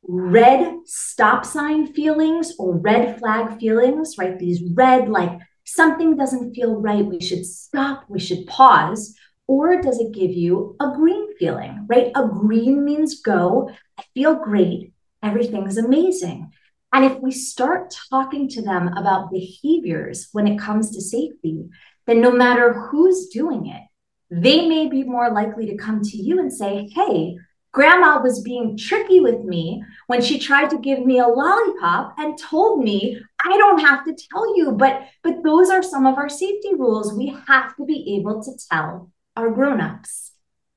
red 0.06 0.76
stop 0.84 1.46
sign 1.46 1.92
feelings 1.94 2.54
or 2.58 2.76
red 2.76 3.18
flag 3.18 3.58
feelings, 3.58 4.16
right? 4.18 4.38
These 4.38 4.62
red, 4.74 5.08
like 5.08 5.38
something 5.64 6.16
doesn't 6.16 6.54
feel 6.54 6.80
right. 6.80 7.04
We 7.04 7.20
should 7.20 7.46
stop, 7.46 8.04
we 8.08 8.20
should 8.20 8.46
pause. 8.46 9.14
Or 9.46 9.80
does 9.80 9.98
it 10.00 10.12
give 10.12 10.30
you 10.30 10.76
a 10.80 10.92
green 10.94 11.36
feeling, 11.36 11.86
right? 11.88 12.10
A 12.14 12.26
green 12.26 12.84
means 12.84 13.20
go, 13.20 13.70
I 13.98 14.04
feel 14.14 14.36
great, 14.36 14.92
everything's 15.22 15.76
amazing. 15.76 16.50
And 16.94 17.04
if 17.04 17.18
we 17.18 17.32
start 17.32 17.92
talking 18.08 18.48
to 18.50 18.62
them 18.62 18.88
about 18.96 19.32
behaviors 19.32 20.28
when 20.30 20.46
it 20.46 20.60
comes 20.60 20.92
to 20.92 21.02
safety, 21.02 21.68
then 22.06 22.20
no 22.20 22.30
matter 22.30 22.72
who's 22.72 23.26
doing 23.26 23.66
it, 23.66 23.82
they 24.30 24.68
may 24.68 24.88
be 24.88 25.02
more 25.02 25.30
likely 25.32 25.66
to 25.66 25.76
come 25.76 26.02
to 26.02 26.16
you 26.16 26.38
and 26.38 26.52
say, 26.52 26.88
Hey, 26.94 27.36
grandma 27.72 28.22
was 28.22 28.42
being 28.42 28.78
tricky 28.78 29.18
with 29.18 29.40
me 29.40 29.82
when 30.06 30.22
she 30.22 30.38
tried 30.38 30.70
to 30.70 30.78
give 30.78 31.04
me 31.04 31.18
a 31.18 31.26
lollipop 31.26 32.14
and 32.18 32.38
told 32.38 32.82
me 32.82 33.20
i 33.44 33.58
don't 33.58 33.80
have 33.80 34.04
to 34.04 34.14
tell 34.30 34.56
you 34.56 34.70
but 34.70 35.02
but 35.24 35.42
those 35.42 35.70
are 35.70 35.82
some 35.82 36.06
of 36.06 36.16
our 36.16 36.28
safety 36.28 36.72
rules. 36.74 37.12
We 37.12 37.36
have 37.48 37.74
to 37.76 37.84
be 37.84 38.16
able 38.16 38.40
to 38.44 38.52
tell 38.70 39.10
our 39.36 39.50
grown-ups. 39.50 40.30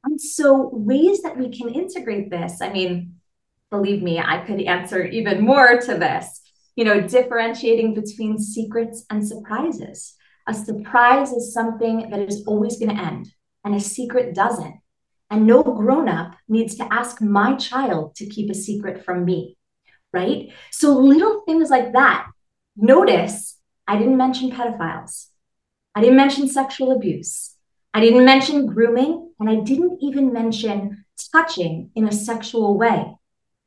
And 0.04 0.20
so 0.20 0.72
ways 0.74 1.22
that 1.22 1.38
we 1.38 1.50
can 1.50 1.70
integrate 1.70 2.32
this 2.32 2.62
i 2.62 2.74
mean 2.74 3.17
believe 3.72 4.02
me 4.02 4.20
i 4.20 4.38
could 4.46 4.62
answer 4.62 5.06
even 5.06 5.44
more 5.44 5.80
to 5.80 5.96
this 5.96 6.42
you 6.76 6.86
know 6.86 7.02
differentiating 7.02 7.94
between 7.94 8.38
secrets 8.38 9.06
and 9.10 9.28
surprises 9.28 10.16
a 10.48 10.54
surprise 10.54 11.32
is 11.32 11.54
something 11.54 12.10
that 12.10 12.20
is 12.20 12.44
always 12.48 12.78
going 12.80 12.96
to 12.96 13.04
end 13.04 13.28
and 13.66 13.76
a 13.76 13.80
secret 13.80 14.34
doesn't 14.34 14.76
and 15.30 15.46
no 15.46 15.62
grown 15.62 16.08
up 16.08 16.36
needs 16.48 16.76
to 16.76 16.94
ask 16.94 17.22
my 17.22 17.56
child 17.56 18.16
to 18.16 18.26
keep 18.26 18.50
a 18.50 18.56
secret 18.56 19.04
from 19.04 19.26
me, 19.26 19.58
right? 20.14 20.50
So 20.72 20.98
little 20.98 21.42
things 21.42 21.70
like 21.70 21.94
that. 21.94 22.28
Notice 22.78 23.58
I 23.88 23.98
didn't 23.98 24.18
mention 24.18 24.52
pedophiles. 24.52 25.28
I 25.96 26.02
didn't 26.02 26.18
mention 26.18 26.48
sexual 26.48 26.92
abuse. 26.92 27.56
I 27.94 28.00
didn't 28.00 28.24
mention 28.24 28.68
grooming. 28.68 29.34
And 29.40 29.50
I 29.50 29.56
didn't 29.56 30.00
even 30.02 30.34
mention 30.34 31.06
touching 31.32 31.92
in 31.96 32.08
a 32.08 32.12
sexual 32.12 32.78
way. 32.78 33.17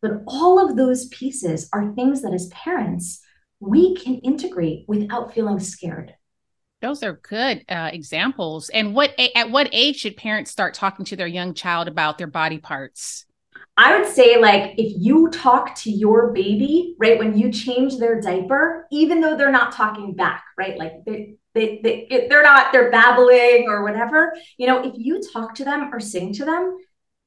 But 0.02 0.23
all 0.26 0.64
of 0.64 0.76
those 0.76 1.07
pieces 1.09 1.69
are 1.73 1.92
things 1.95 2.23
that 2.23 2.33
as 2.33 2.49
parents, 2.49 3.23
we 3.61 3.95
can 3.95 4.16
integrate 4.16 4.85
without 4.88 5.35
feeling 5.35 5.61
scared. 5.61 6.14
Those 6.80 7.02
are 7.02 7.21
good 7.23 7.64
uh, 7.69 7.90
examples. 7.92 8.71
And 8.71 8.95
what 8.95 9.12
at 9.37 9.50
what 9.50 9.69
age 9.73 9.97
should 9.97 10.16
parents 10.16 10.50
start 10.50 10.73
talking 10.73 11.04
to 11.07 11.16
their 11.16 11.26
young 11.26 11.52
child 11.52 11.88
about 11.88 12.16
their 12.16 12.26
body 12.26 12.57
parts? 12.57 13.26
I 13.76 13.99
would 13.99 14.09
say, 14.09 14.38
like, 14.38 14.75
if 14.78 14.92
you 14.99 15.30
talk 15.30 15.75
to 15.76 15.90
your 15.90 16.33
baby, 16.33 16.95
right, 16.99 17.19
when 17.19 17.37
you 17.38 17.50
change 17.50 17.99
their 17.99 18.21
diaper, 18.21 18.87
even 18.90 19.21
though 19.21 19.37
they're 19.37 19.50
not 19.50 19.73
talking 19.73 20.14
back, 20.14 20.45
right, 20.59 20.76
like 20.76 21.04
they, 21.07 21.37
they, 21.54 21.80
they, 21.83 22.26
they're 22.28 22.42
not, 22.42 22.73
they're 22.73 22.90
babbling 22.90 23.66
or 23.69 23.83
whatever, 23.83 24.35
you 24.59 24.66
know, 24.66 24.83
if 24.83 24.95
you 24.97 25.23
talk 25.33 25.54
to 25.57 25.64
them 25.64 25.90
or 25.95 26.00
sing 26.00 26.33
to 26.35 26.45
them, 26.45 26.76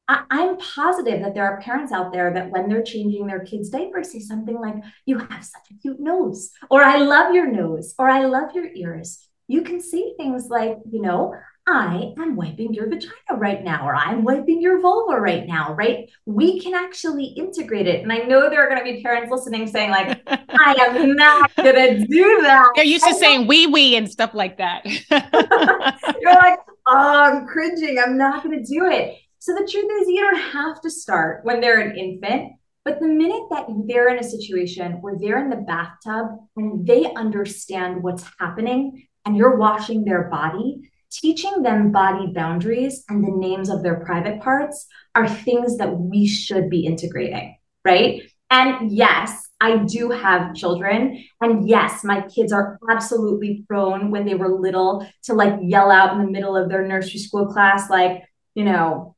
I, 0.08 0.26
am 0.32 0.58
positive 0.58 1.22
that 1.22 1.34
there 1.34 1.46
are 1.46 1.62
parents 1.62 1.92
out 1.92 2.12
there 2.12 2.34
that 2.34 2.52
when 2.52 2.68
they're 2.68 2.84
changing 2.84 3.26
their 3.26 3.40
kids' 3.40 3.70
diapers, 3.70 4.12
say 4.12 4.20
something 4.20 4.60
like, 4.60 4.76
You 5.06 5.18
have 5.18 5.44
such 5.44 5.72
a 5.72 5.76
cute 5.76 6.00
nose, 6.00 6.52
or 6.70 6.84
I 6.84 6.98
love 6.98 7.34
your 7.34 7.50
nose, 7.50 7.96
or 7.98 8.10
I 8.10 8.26
love 8.26 8.54
your 8.54 8.68
ears 8.74 9.28
you 9.48 9.62
can 9.62 9.82
see 9.82 10.14
things 10.18 10.48
like, 10.50 10.78
you 10.90 11.02
know, 11.02 11.36
I 11.66 12.14
am 12.18 12.36
wiping 12.36 12.74
your 12.74 12.90
vagina 12.90 13.14
right 13.36 13.64
now, 13.64 13.88
or 13.88 13.96
I'm 13.96 14.24
wiping 14.24 14.62
your 14.62 14.82
vulva 14.82 15.20
right 15.20 15.46
now, 15.46 15.74
right? 15.74 16.10
We 16.26 16.60
can 16.60 16.74
actually 16.74 17.26
integrate 17.26 17.88
it. 17.88 18.02
And 18.02 18.12
I 18.12 18.18
know 18.18 18.50
there 18.50 18.66
are 18.66 18.70
going 18.70 18.86
to 18.86 18.94
be 18.94 19.02
parents 19.02 19.32
listening 19.32 19.68
saying, 19.68 19.92
like, 19.92 20.22
I 20.28 20.76
am 20.90 21.16
not 21.16 21.56
going 21.56 21.76
to 21.76 22.06
do 22.06 22.42
that. 22.42 22.72
They're 22.76 22.84
used 22.84 23.06
to 23.06 23.14
saying 23.14 23.48
wee 23.48 23.68
wee 23.68 23.96
and 23.96 24.10
stuff 24.10 24.34
like 24.34 24.58
that. 24.58 24.86
You're 26.22 26.34
like, 26.34 26.60
oh, 26.88 27.22
I'm 27.24 27.48
cringing. 27.48 27.98
I'm 27.98 28.18
not 28.18 28.44
going 28.44 28.62
to 28.62 28.66
do 28.66 28.90
it. 28.90 29.18
So 29.44 29.54
the 29.54 29.70
truth 29.70 29.92
is, 30.00 30.08
you 30.08 30.22
don't 30.22 30.54
have 30.54 30.80
to 30.84 30.90
start 30.90 31.44
when 31.44 31.60
they're 31.60 31.82
an 31.82 31.98
infant. 31.98 32.54
But 32.86 33.02
the 33.02 33.10
minute 33.10 33.44
that 33.52 33.66
they're 33.90 34.08
in 34.08 34.18
a 34.18 34.24
situation 34.24 35.02
where 35.02 35.18
they're 35.20 35.44
in 35.44 35.50
the 35.50 35.58
bathtub 35.58 36.28
and 36.56 36.88
they 36.88 37.14
understand 37.14 38.02
what's 38.02 38.24
happening, 38.40 39.06
and 39.26 39.36
you're 39.36 39.58
washing 39.58 40.06
their 40.06 40.30
body, 40.30 40.90
teaching 41.12 41.62
them 41.62 41.92
body 41.92 42.32
boundaries 42.34 43.04
and 43.10 43.22
the 43.22 43.36
names 43.36 43.70
of 43.70 43.84
their 43.84 44.00
private 44.06 44.40
parts 44.40 44.88
are 45.14 45.28
things 45.28 45.76
that 45.76 45.94
we 45.94 46.26
should 46.26 46.70
be 46.70 46.86
integrating, 46.86 47.58
right? 47.84 48.22
And 48.50 48.94
yes, 48.94 49.50
I 49.60 49.80
do 49.80 50.10
have 50.10 50.56
children. 50.56 51.22
And 51.42 51.68
yes, 51.68 52.02
my 52.06 52.22
kids 52.22 52.54
are 52.54 52.80
absolutely 52.90 53.66
prone 53.68 54.10
when 54.10 54.26
they 54.26 54.36
were 54.36 54.58
little 54.58 55.06
to 55.24 55.34
like 55.34 55.60
yell 55.62 55.92
out 55.92 56.14
in 56.14 56.26
the 56.26 56.32
middle 56.32 56.56
of 56.56 56.70
their 56.70 56.88
nursery 56.88 57.20
school 57.20 57.48
class, 57.48 57.90
like, 57.90 58.24
you 58.56 58.64
know, 58.64 59.18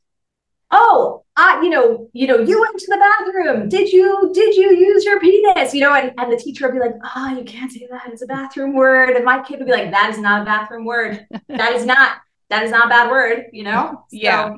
oh, 0.71 1.23
I, 1.35 1.61
you 1.61 1.69
know, 1.69 2.09
you 2.13 2.27
know, 2.27 2.39
you 2.39 2.59
went 2.59 2.77
to 2.77 2.87
the 2.87 2.97
bathroom. 2.97 3.69
Did 3.69 3.91
you, 3.91 4.31
did 4.33 4.55
you 4.55 4.75
use 4.75 5.03
your 5.03 5.19
penis? 5.19 5.73
You 5.73 5.81
know, 5.81 5.93
and, 5.93 6.13
and 6.17 6.31
the 6.31 6.37
teacher 6.37 6.67
would 6.67 6.73
be 6.73 6.79
like, 6.79 6.95
oh, 7.15 7.37
you 7.37 7.43
can't 7.43 7.71
say 7.71 7.87
that. 7.91 8.03
It's 8.07 8.21
a 8.21 8.27
bathroom 8.27 8.73
word. 8.73 9.15
And 9.15 9.25
my 9.25 9.41
kid 9.43 9.59
would 9.59 9.67
be 9.67 9.71
like, 9.71 9.91
that 9.91 10.11
is 10.11 10.19
not 10.19 10.41
a 10.41 10.45
bathroom 10.45 10.85
word. 10.85 11.25
that 11.49 11.73
is 11.73 11.85
not, 11.85 12.17
that 12.49 12.63
is 12.63 12.71
not 12.71 12.87
a 12.87 12.89
bad 12.89 13.09
word, 13.09 13.45
you 13.51 13.63
know? 13.63 14.05
yeah. 14.11 14.55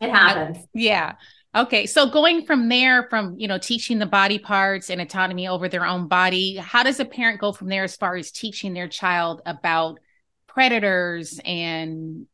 It 0.00 0.10
happens. 0.10 0.58
Uh, 0.58 0.66
yeah. 0.74 1.12
Okay. 1.54 1.86
So 1.86 2.08
going 2.08 2.44
from 2.46 2.68
there, 2.68 3.08
from, 3.08 3.38
you 3.38 3.46
know, 3.46 3.58
teaching 3.58 3.98
the 3.98 4.06
body 4.06 4.38
parts 4.38 4.90
and 4.90 5.00
autonomy 5.00 5.48
over 5.48 5.68
their 5.68 5.86
own 5.86 6.08
body, 6.08 6.56
how 6.56 6.82
does 6.82 6.98
a 6.98 7.04
parent 7.04 7.40
go 7.40 7.52
from 7.52 7.68
there 7.68 7.84
as 7.84 7.96
far 7.96 8.16
as 8.16 8.32
teaching 8.32 8.74
their 8.74 8.88
child 8.88 9.42
about 9.44 10.00
predators 10.46 11.40
and 11.44 12.26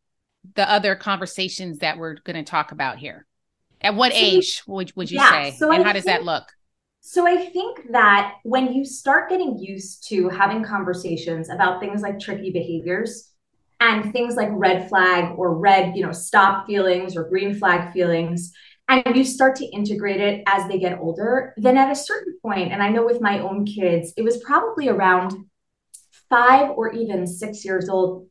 the 0.55 0.71
other 0.71 0.95
conversations 0.95 1.79
that 1.79 1.99
we're 1.99 2.15
going 2.25 2.37
to 2.37 2.49
talk 2.49 2.73
about 2.73 2.99
here? 2.99 3.27
At 3.81 3.95
what 3.95 4.13
so 4.13 4.19
age 4.19 4.63
would, 4.67 4.93
would 4.97 5.11
you 5.11 5.19
yeah, 5.19 5.31
say? 5.31 5.57
So 5.57 5.71
and 5.71 5.83
I 5.83 5.87
how 5.87 5.93
does 5.93 6.05
that 6.05 6.25
look? 6.25 6.45
So 7.01 7.27
I 7.27 7.47
think 7.47 7.93
that 7.93 8.35
when 8.43 8.73
you 8.73 8.85
start 8.85 9.31
getting 9.31 9.59
used 9.59 10.09
to 10.09 10.29
having 10.29 10.63
conversations 10.65 11.49
about 11.49 11.81
things 11.81 12.03
like 12.03 12.19
tricky 12.19 12.51
behaviors 12.51 13.33
and 13.81 14.13
things 14.13 14.35
like 14.35 14.49
red 14.53 14.89
flag 14.89 15.39
or 15.39 15.57
red, 15.57 15.97
you 15.97 16.05
know, 16.05 16.13
stop 16.13 16.67
feelings 16.67 17.17
or 17.17 17.29
green 17.29 17.55
flag 17.55 17.93
feelings, 17.93 18.53
and 18.89 19.17
you 19.17 19.25
start 19.25 19.55
to 19.57 19.67
integrate 19.67 20.21
it 20.21 20.43
as 20.47 20.67
they 20.67 20.79
get 20.79 20.99
older, 20.99 21.55
then 21.57 21.77
at 21.77 21.91
a 21.91 21.97
certain 21.97 22.37
point, 22.43 22.73
and 22.73 22.83
I 22.83 22.89
know 22.89 23.05
with 23.05 23.21
my 23.21 23.39
own 23.39 23.65
kids, 23.65 24.13
it 24.17 24.23
was 24.23 24.43
probably 24.43 24.89
around 24.89 25.33
five 26.29 26.71
or 26.71 26.93
even 26.93 27.27
six 27.27 27.65
years 27.65 27.89
old, 27.89 28.27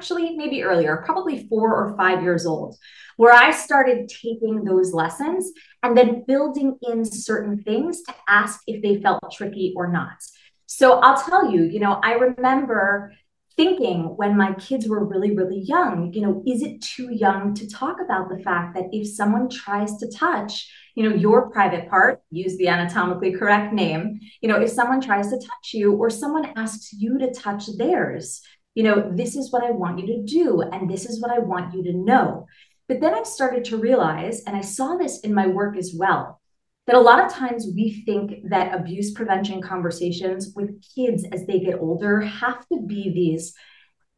actually 0.00 0.34
maybe 0.34 0.62
earlier, 0.62 1.02
probably 1.04 1.46
four 1.46 1.74
or 1.74 1.94
five 1.94 2.22
years 2.22 2.46
old, 2.46 2.74
where 3.18 3.34
I 3.34 3.50
started 3.50 4.08
taking 4.08 4.64
those 4.64 4.94
lessons 4.94 5.52
and 5.82 5.94
then 5.94 6.24
building 6.26 6.78
in 6.80 7.04
certain 7.04 7.62
things 7.62 8.00
to 8.04 8.14
ask 8.26 8.60
if 8.66 8.82
they 8.82 9.02
felt 9.02 9.20
tricky 9.30 9.74
or 9.76 9.92
not. 9.92 10.16
So 10.64 11.00
I'll 11.00 11.22
tell 11.22 11.52
you, 11.52 11.64
you 11.64 11.80
know, 11.80 12.00
I 12.02 12.12
remember 12.12 13.12
thinking 13.56 14.04
when 14.16 14.38
my 14.38 14.54
kids 14.54 14.88
were 14.88 15.04
really, 15.04 15.36
really 15.36 15.60
young, 15.60 16.14
you 16.14 16.22
know, 16.22 16.42
is 16.46 16.62
it 16.62 16.80
too 16.80 17.12
young 17.12 17.52
to 17.56 17.68
talk 17.68 17.98
about 18.02 18.30
the 18.30 18.42
fact 18.42 18.74
that 18.76 18.86
if 18.92 19.06
someone 19.06 19.50
tries 19.50 19.98
to 19.98 20.10
touch, 20.10 20.72
you 20.94 21.06
know, 21.06 21.14
your 21.14 21.50
private 21.50 21.90
part, 21.90 22.22
use 22.30 22.56
the 22.56 22.68
anatomically 22.68 23.32
correct 23.32 23.74
name, 23.74 24.18
you 24.40 24.48
know, 24.48 24.58
if 24.58 24.70
someone 24.70 25.02
tries 25.02 25.28
to 25.28 25.36
touch 25.36 25.74
you 25.74 25.92
or 25.92 26.08
someone 26.08 26.46
asks 26.56 26.90
you 26.94 27.18
to 27.18 27.30
touch 27.34 27.64
theirs, 27.76 28.40
you 28.80 28.84
know, 28.84 29.12
this 29.14 29.36
is 29.36 29.52
what 29.52 29.62
I 29.62 29.72
want 29.72 29.98
you 29.98 30.06
to 30.06 30.22
do, 30.22 30.62
and 30.62 30.88
this 30.88 31.04
is 31.04 31.20
what 31.20 31.30
I 31.30 31.38
want 31.38 31.74
you 31.74 31.82
to 31.82 31.92
know. 31.92 32.46
But 32.88 33.02
then 33.02 33.12
I 33.12 33.24
started 33.24 33.62
to 33.66 33.76
realize, 33.76 34.42
and 34.44 34.56
I 34.56 34.62
saw 34.62 34.96
this 34.96 35.20
in 35.20 35.34
my 35.34 35.48
work 35.48 35.76
as 35.76 35.92
well, 35.94 36.40
that 36.86 36.96
a 36.96 37.00
lot 37.00 37.22
of 37.22 37.30
times 37.30 37.68
we 37.76 38.02
think 38.06 38.48
that 38.48 38.74
abuse 38.74 39.10
prevention 39.12 39.60
conversations 39.60 40.54
with 40.56 40.82
kids 40.94 41.26
as 41.30 41.44
they 41.44 41.60
get 41.60 41.78
older 41.78 42.22
have 42.22 42.66
to 42.68 42.80
be 42.80 43.12
these 43.12 43.52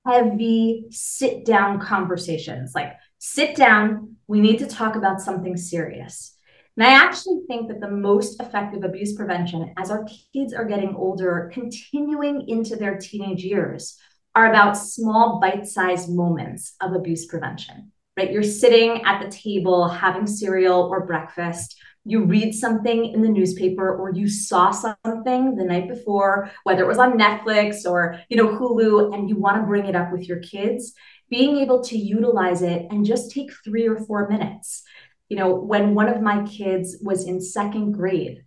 heavy 0.06 0.84
sit 0.90 1.44
down 1.44 1.80
conversations 1.80 2.70
like, 2.72 2.92
sit 3.18 3.56
down, 3.56 4.14
we 4.28 4.38
need 4.38 4.60
to 4.60 4.66
talk 4.68 4.94
about 4.94 5.20
something 5.20 5.56
serious. 5.56 6.36
And 6.76 6.86
I 6.86 6.92
actually 6.92 7.40
think 7.48 7.66
that 7.66 7.80
the 7.80 7.90
most 7.90 8.40
effective 8.40 8.84
abuse 8.84 9.14
prevention 9.16 9.74
as 9.76 9.90
our 9.90 10.06
kids 10.32 10.54
are 10.54 10.64
getting 10.64 10.94
older, 10.94 11.50
continuing 11.52 12.48
into 12.48 12.76
their 12.76 12.96
teenage 12.96 13.42
years, 13.42 13.98
are 14.34 14.50
about 14.50 14.76
small 14.76 15.40
bite-sized 15.40 16.10
moments 16.10 16.74
of 16.80 16.92
abuse 16.94 17.26
prevention 17.26 17.92
right? 18.16 18.30
You're 18.30 18.42
sitting 18.42 19.02
at 19.04 19.22
the 19.22 19.30
table 19.30 19.88
having 19.88 20.26
cereal 20.26 20.82
or 20.82 21.06
breakfast. 21.06 21.80
You 22.04 22.24
read 22.24 22.52
something 22.52 23.06
in 23.06 23.22
the 23.22 23.28
newspaper 23.28 23.96
or 23.96 24.12
you 24.12 24.28
saw 24.28 24.70
something 24.70 25.54
the 25.54 25.64
night 25.64 25.88
before 25.88 26.50
whether 26.64 26.82
it 26.82 26.88
was 26.88 26.98
on 26.98 27.18
netflix 27.18 27.88
or 27.88 28.20
you 28.28 28.36
know 28.36 28.48
hulu 28.48 29.14
and 29.14 29.28
you 29.28 29.36
want 29.36 29.56
to 29.56 29.66
bring 29.66 29.86
it 29.86 29.96
up 29.96 30.12
with 30.12 30.28
your 30.28 30.40
kids. 30.40 30.94
Being 31.30 31.58
able 31.58 31.82
to 31.84 31.96
utilize 31.96 32.62
it 32.62 32.86
and 32.90 33.06
just 33.06 33.30
take 33.30 33.50
three 33.64 33.88
or 33.88 33.96
four 33.96 34.28
minutes. 34.28 34.82
You 35.28 35.36
know 35.38 35.54
when 35.54 35.94
one 35.94 36.08
of 36.08 36.20
my 36.20 36.44
kids 36.44 36.98
was 37.00 37.24
in 37.24 37.40
second 37.40 37.92
grade 37.92 38.44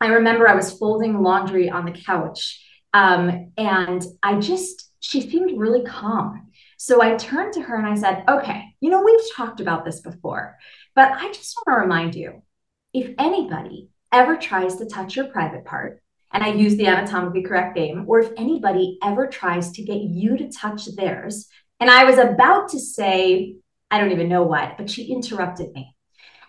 I 0.00 0.08
remember 0.08 0.48
I 0.48 0.54
was 0.54 0.76
folding 0.76 1.22
laundry 1.22 1.70
on 1.70 1.86
the 1.86 1.92
couch 1.92 2.60
um, 2.92 3.50
and 3.56 4.04
I 4.22 4.38
just, 4.38 4.83
she 5.04 5.20
seemed 5.20 5.58
really 5.58 5.84
calm. 5.84 6.50
So 6.78 7.02
I 7.02 7.16
turned 7.16 7.52
to 7.54 7.60
her 7.60 7.76
and 7.76 7.86
I 7.86 7.94
said, 7.94 8.24
okay, 8.26 8.74
you 8.80 8.88
know, 8.88 9.02
we've 9.02 9.36
talked 9.36 9.60
about 9.60 9.84
this 9.84 10.00
before, 10.00 10.56
but 10.94 11.12
I 11.12 11.30
just 11.30 11.54
want 11.56 11.76
to 11.76 11.82
remind 11.82 12.14
you 12.14 12.42
if 12.94 13.14
anybody 13.18 13.90
ever 14.10 14.38
tries 14.38 14.76
to 14.76 14.86
touch 14.86 15.14
your 15.14 15.26
private 15.26 15.66
part, 15.66 16.00
and 16.32 16.42
I 16.42 16.54
use 16.54 16.76
the 16.76 16.86
anatomically 16.86 17.42
correct 17.42 17.76
name, 17.76 18.06
or 18.08 18.20
if 18.20 18.32
anybody 18.38 18.98
ever 19.02 19.26
tries 19.26 19.72
to 19.72 19.82
get 19.82 20.00
you 20.00 20.38
to 20.38 20.50
touch 20.50 20.86
theirs, 20.96 21.48
and 21.80 21.90
I 21.90 22.04
was 22.04 22.16
about 22.16 22.70
to 22.70 22.80
say, 22.80 23.56
I 23.90 24.00
don't 24.00 24.12
even 24.12 24.30
know 24.30 24.44
what, 24.44 24.78
but 24.78 24.88
she 24.88 25.12
interrupted 25.12 25.72
me. 25.74 25.94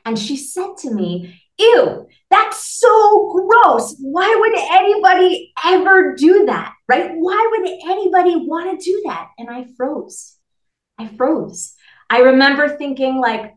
And 0.06 0.18
she 0.18 0.38
said 0.38 0.78
to 0.80 0.94
me, 0.94 1.42
Ew, 1.58 2.08
that's 2.30 2.80
so 2.80 3.32
gross. 3.32 3.96
Why 4.00 4.34
would 4.40 4.58
anybody 4.58 5.54
ever 5.64 6.16
do 6.16 6.46
that? 6.46 6.74
Right? 6.88 7.12
Why 7.15 7.48
would 7.51 7.68
anybody 7.89 8.36
want 8.48 8.80
to 8.80 8.86
do 8.86 9.04
that? 9.06 9.32
And 9.38 9.50
I 9.50 9.65
froze. 9.75 10.38
I 10.98 11.08
froze. 11.08 11.74
I 12.10 12.20
remember 12.20 12.70
thinking, 12.70 13.20
like, 13.20 13.56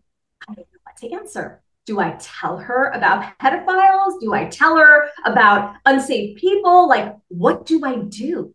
I 0.49 0.54
don't 0.54 0.58
know 0.58 0.80
what 0.82 0.97
to 0.99 1.12
answer. 1.12 1.62
Do 1.85 2.00
I 2.00 2.16
tell 2.20 2.58
her 2.58 2.90
about 2.90 3.38
pedophiles? 3.38 4.20
Do 4.20 4.35
I 4.35 4.47
tell 4.47 4.76
her 4.76 5.08
about 5.25 5.75
unsafe 5.87 6.38
people? 6.38 6.88
Like, 6.88 7.16
what 7.28 7.66
do 7.66 7.85
I 7.85 7.97
do? 7.97 8.54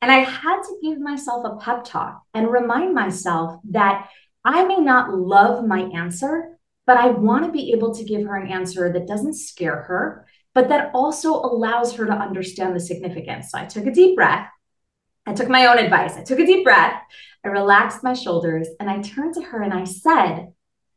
And 0.00 0.12
I 0.12 0.18
had 0.18 0.62
to 0.62 0.78
give 0.82 1.00
myself 1.00 1.44
a 1.44 1.56
pep 1.56 1.84
talk 1.84 2.22
and 2.34 2.50
remind 2.50 2.94
myself 2.94 3.60
that 3.70 4.08
I 4.44 4.64
may 4.64 4.78
not 4.78 5.12
love 5.12 5.66
my 5.66 5.80
answer, 5.80 6.58
but 6.86 6.96
I 6.96 7.08
want 7.08 7.46
to 7.46 7.52
be 7.52 7.72
able 7.72 7.94
to 7.94 8.04
give 8.04 8.22
her 8.22 8.36
an 8.36 8.50
answer 8.50 8.92
that 8.92 9.08
doesn't 9.08 9.34
scare 9.34 9.82
her, 9.82 10.26
but 10.58 10.70
that 10.70 10.90
also 10.92 11.34
allows 11.34 11.94
her 11.94 12.04
to 12.04 12.12
understand 12.12 12.74
the 12.74 12.80
significance. 12.80 13.52
So 13.52 13.58
I 13.58 13.66
took 13.66 13.86
a 13.86 13.92
deep 13.92 14.16
breath. 14.16 14.48
I 15.24 15.32
took 15.32 15.48
my 15.48 15.66
own 15.66 15.78
advice. 15.78 16.16
I 16.16 16.24
took 16.24 16.40
a 16.40 16.44
deep 16.44 16.64
breath. 16.64 17.00
I 17.44 17.48
relaxed 17.48 18.02
my 18.02 18.12
shoulders 18.12 18.66
and 18.80 18.90
I 18.90 19.00
turned 19.00 19.34
to 19.34 19.42
her 19.42 19.62
and 19.62 19.72
I 19.72 19.84
said, 19.84 20.48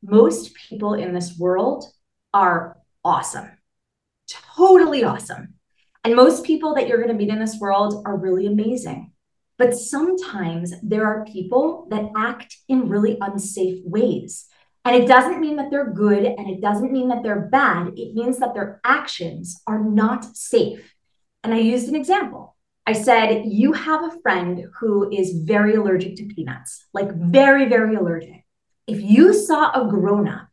Most 0.01 0.55
people 0.55 0.95
in 0.95 1.13
this 1.13 1.37
world 1.37 1.85
are 2.33 2.75
awesome, 3.05 3.51
totally 4.27 5.03
awesome. 5.03 5.53
And 6.03 6.15
most 6.15 6.43
people 6.43 6.73
that 6.73 6.87
you're 6.87 6.97
going 6.97 7.09
to 7.09 7.13
meet 7.13 7.29
in 7.29 7.37
this 7.37 7.59
world 7.59 8.01
are 8.07 8.17
really 8.17 8.47
amazing. 8.47 9.11
But 9.59 9.75
sometimes 9.75 10.73
there 10.81 11.05
are 11.05 11.23
people 11.25 11.85
that 11.91 12.09
act 12.17 12.57
in 12.67 12.89
really 12.89 13.19
unsafe 13.21 13.83
ways. 13.85 14.47
And 14.83 14.95
it 14.95 15.07
doesn't 15.07 15.39
mean 15.39 15.57
that 15.57 15.69
they're 15.69 15.91
good 15.91 16.25
and 16.25 16.49
it 16.49 16.59
doesn't 16.59 16.91
mean 16.91 17.09
that 17.09 17.21
they're 17.21 17.47
bad. 17.51 17.93
It 17.97 18.15
means 18.15 18.39
that 18.39 18.53
their 18.53 18.81
actions 18.83 19.61
are 19.67 19.79
not 19.79 20.35
safe. 20.35 20.95
And 21.43 21.53
I 21.53 21.59
used 21.59 21.87
an 21.87 21.95
example. 21.95 22.55
I 22.87 22.93
said, 22.93 23.43
You 23.45 23.73
have 23.73 24.03
a 24.03 24.19
friend 24.21 24.65
who 24.79 25.11
is 25.11 25.43
very 25.43 25.75
allergic 25.75 26.15
to 26.17 26.25
peanuts, 26.25 26.87
like 26.93 27.13
very, 27.13 27.69
very 27.69 27.95
allergic. 27.95 28.43
If 28.87 29.01
you 29.01 29.33
saw 29.33 29.71
a 29.71 29.87
grown 29.87 30.27
up 30.27 30.47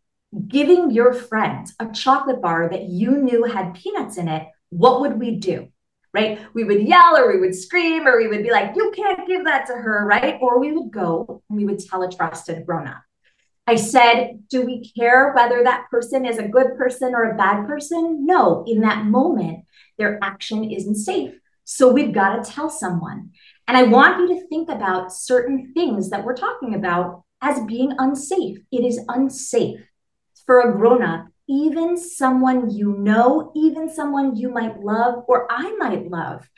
giving 0.47 0.91
your 0.91 1.15
friend 1.15 1.67
a 1.81 1.91
chocolate 1.91 2.43
bar 2.43 2.69
that 2.69 2.85
you 2.85 3.13
knew 3.13 3.45
had 3.45 3.75
peanuts 3.75 4.19
in 4.19 4.29
it, 4.29 4.47
what 4.69 5.01
would 5.01 5.19
we 5.19 5.37
do? 5.37 5.69
Right? 6.13 6.39
We 6.53 6.65
would 6.65 6.87
yell 6.87 7.17
or 7.17 7.33
we 7.33 7.41
would 7.41 7.55
scream 7.55 8.07
or 8.07 8.19
we 8.19 8.29
would 8.29 8.43
be 8.43 8.51
like, 8.51 8.77
You 8.77 8.93
can't 8.95 9.27
give 9.27 9.45
that 9.45 9.67
to 9.69 9.73
her, 9.73 10.07
right? 10.07 10.39
Or 10.41 10.59
we 10.61 10.73
would 10.73 10.91
go 10.91 11.43
and 11.49 11.57
we 11.57 11.65
would 11.65 11.79
tell 11.79 12.03
a 12.03 12.11
trusted 12.11 12.67
grown 12.67 12.89
up. 12.89 13.03
I 13.69 13.75
said, 13.75 14.45
Do 14.49 14.65
we 14.65 14.91
care 14.93 15.35
whether 15.35 15.63
that 15.63 15.91
person 15.91 16.25
is 16.25 16.39
a 16.39 16.49
good 16.49 16.79
person 16.79 17.15
or 17.15 17.25
a 17.25 17.37
bad 17.37 17.67
person? 17.67 18.25
No, 18.25 18.65
in 18.67 18.81
that 18.81 19.05
moment, 19.05 19.67
their 19.99 20.19
action 20.25 20.65
isn't 20.65 20.95
safe. 20.95 21.35
So 21.65 21.93
we've 21.93 22.15
got 22.15 22.43
to 22.43 22.51
tell 22.51 22.71
someone. 22.71 23.33
And 23.67 23.77
I 23.77 23.83
want 23.83 24.21
you 24.21 24.29
to 24.29 24.47
think 24.49 24.71
about 24.71 25.13
certain 25.13 25.75
things 25.75 26.09
that 26.09 26.25
we're 26.25 26.35
talking 26.35 26.75
about 26.77 27.25
as 27.43 27.63
being 27.67 27.93
unsafe. 27.99 28.57
It 28.73 28.87
is 28.87 29.05
unsafe 29.07 29.81
for 30.47 30.61
a 30.61 30.73
grown 30.73 31.03
up, 31.03 31.27
even 31.47 31.99
someone 31.99 32.71
you 32.71 32.97
know, 32.97 33.53
even 33.55 33.93
someone 33.95 34.35
you 34.35 34.49
might 34.49 34.81
love 34.81 35.25
or 35.29 35.47
I 35.51 35.77
might 35.77 36.11
love, 36.11 36.49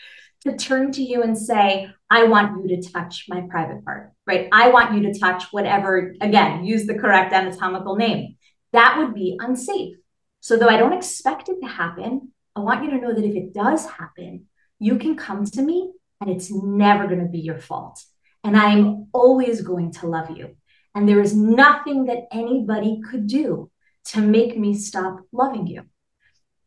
to 0.43 0.57
turn 0.57 0.93
to 0.93 1.03
you 1.03 1.23
and 1.23 1.37
say, 1.37 1.91
I 2.09 2.25
want 2.25 2.65
you 2.65 2.77
to 2.77 2.91
touch 2.91 3.27
my 3.29 3.43
private 3.43 3.85
part, 3.85 4.13
right? 4.27 4.49
I 4.53 4.71
want 4.71 4.95
you 4.95 5.13
to 5.13 5.19
touch 5.19 5.45
whatever, 5.53 6.15
again, 6.21 6.65
use 6.65 6.87
the 6.87 6.99
correct 6.99 7.33
anatomical 7.33 7.97
name. 7.97 8.37
That 8.73 8.99
would 8.99 9.15
be 9.15 9.37
unsafe. 9.39 9.97
So, 10.41 10.57
though 10.57 10.69
I 10.69 10.79
don't 10.79 10.95
expect 10.95 11.49
it 11.49 11.61
to 11.61 11.69
happen, 11.69 12.33
I 12.57 12.61
want 12.61 12.85
you 12.85 12.91
to 12.91 12.99
know 12.99 13.13
that 13.13 13.25
if 13.25 13.37
it 13.37 13.53
does 13.53 13.85
happen, 13.87 14.47
you 14.79 14.97
can 14.97 15.17
come 15.17 15.45
to 15.45 15.63
me 15.63 15.93
and 16.21 16.31
it's 16.31 16.51
never 16.51 17.07
going 17.07 17.21
to 17.21 17.27
be 17.27 17.41
your 17.41 17.59
fault. 17.59 18.03
And 18.43 18.57
I'm 18.57 19.09
always 19.13 19.61
going 19.61 19.93
to 19.95 20.07
love 20.07 20.37
you. 20.37 20.57
And 20.95 21.09
there 21.09 21.21
is 21.21 21.37
nothing 21.37 22.07
that 22.07 22.27
anybody 22.33 23.01
could 23.09 23.27
do 23.27 23.71
to 24.07 24.21
make 24.21 24.59
me 24.59 24.75
stop 24.75 25.21
loving 25.33 25.67
you. 25.67 25.83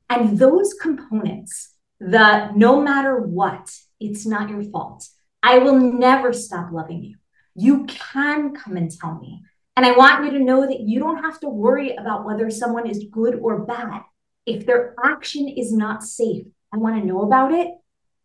And 0.10 0.38
those 0.38 0.74
components, 0.76 1.73
the 2.04 2.52
no 2.54 2.82
matter 2.82 3.18
what, 3.18 3.72
it's 4.00 4.26
not 4.26 4.50
your 4.50 4.64
fault. 4.64 5.08
I 5.42 5.60
will 5.60 5.80
never 5.80 6.34
stop 6.34 6.72
loving 6.72 7.04
you. 7.04 7.16
You 7.56 7.86
can 7.86 8.54
come 8.54 8.76
and 8.76 8.92
tell 8.92 9.20
me. 9.20 9.42
And 9.76 9.86
I 9.86 9.94
want 9.94 10.26
you 10.26 10.32
to 10.32 10.44
know 10.44 10.68
that 10.68 10.82
you 10.82 11.00
don't 11.00 11.24
have 11.24 11.40
to 11.40 11.50
worry 11.50 11.96
about 11.96 12.26
whether 12.26 12.50
someone 12.50 12.88
is 12.88 13.06
good 13.10 13.36
or 13.36 13.66
bad. 13.66 14.02
If 14.46 14.66
their 14.66 14.94
action 15.04 15.48
is 15.48 15.72
not 15.72 16.04
safe, 16.04 16.46
I 16.74 16.78
want 16.78 17.00
to 17.00 17.08
know 17.08 17.22
about 17.22 17.54
it. 17.54 17.70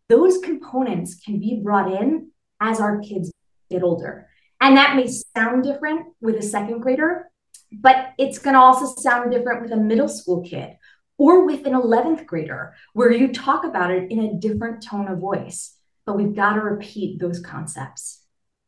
Those 0.08 0.38
components 0.38 1.20
can 1.24 1.38
be 1.38 1.60
brought 1.62 1.92
in 1.92 2.30
as 2.60 2.80
our 2.80 2.98
kids 2.98 3.30
get 3.70 3.82
older. 3.82 4.28
And 4.60 4.76
that 4.76 4.96
may 4.96 5.06
sound 5.06 5.62
different 5.62 6.06
with 6.20 6.36
a 6.36 6.42
second 6.42 6.80
grader, 6.80 7.30
but 7.70 8.12
it's 8.18 8.38
going 8.38 8.54
to 8.54 8.60
also 8.60 9.00
sound 9.00 9.30
different 9.30 9.62
with 9.62 9.72
a 9.72 9.76
middle 9.76 10.08
school 10.08 10.42
kid 10.42 10.77
or 11.18 11.44
with 11.44 11.66
an 11.66 11.74
11th 11.74 12.24
grader, 12.24 12.74
where 12.94 13.12
you 13.12 13.32
talk 13.32 13.64
about 13.64 13.90
it 13.90 14.10
in 14.10 14.20
a 14.20 14.34
different 14.34 14.82
tone 14.82 15.08
of 15.08 15.18
voice. 15.18 15.74
But 16.06 16.16
we've 16.16 16.34
got 16.34 16.54
to 16.54 16.60
repeat 16.60 17.20
those 17.20 17.40
concepts. 17.40 18.22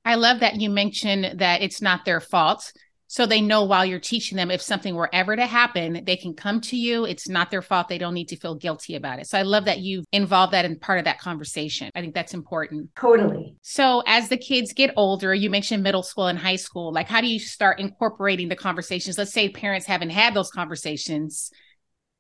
I 0.05 0.17
love 0.17 0.41
that 0.41 0.61
you 0.61 0.69
mentioned 0.69 1.39
that 1.41 1.63
it's 1.63 1.81
not 1.81 2.05
their 2.05 2.21
fault. 2.21 2.73
So 3.07 3.27
they 3.27 3.41
know 3.41 3.65
while 3.65 3.85
you're 3.85 3.99
teaching 3.99 4.37
them, 4.37 4.53
if 4.53 4.63
something 4.63 4.95
were 4.95 5.11
ever 5.13 5.35
to 5.35 5.45
happen, 5.45 6.05
they 6.05 6.17
can 6.17 6.33
come 6.33 6.61
to 6.63 6.77
you. 6.77 7.05
It's 7.05 7.29
not 7.29 7.51
their 7.51 7.61
fault. 7.61 7.89
They 7.89 7.99
don't 7.99 8.15
need 8.15 8.29
to 8.29 8.37
feel 8.37 8.55
guilty 8.55 8.95
about 8.95 9.19
it. 9.19 9.27
So 9.27 9.37
I 9.37 9.43
love 9.43 9.65
that 9.65 9.81
you've 9.81 10.05
involved 10.13 10.53
that 10.53 10.65
in 10.65 10.79
part 10.79 11.01
of 11.01 11.07
that 11.07 11.19
conversation. 11.19 11.91
I 11.97 12.03
think 12.03 12.15
that's 12.15 12.35
important. 12.35 12.91
Totally. 12.95 13.57
So 13.63 14.05
as 14.07 14.29
the 14.29 14.37
kids 14.37 14.73
get 14.73 14.95
older, 14.97 15.35
you 15.35 15.51
mentioned 15.51 15.83
middle 15.83 16.05
school 16.05 16.29
and 16.29 16.39
high 16.39 16.55
school. 16.55 16.93
Like, 16.93 17.09
how 17.09 17.21
do 17.21 17.27
you 17.27 17.41
start 17.41 17.81
incorporating 17.81 18.49
the 18.49 18.55
conversations? 18.55 19.19
Let's 19.19 19.33
say 19.33 19.49
parents 19.49 19.87
haven't 19.87 20.11
had 20.11 20.33
those 20.33 20.53
conversations 20.53 21.51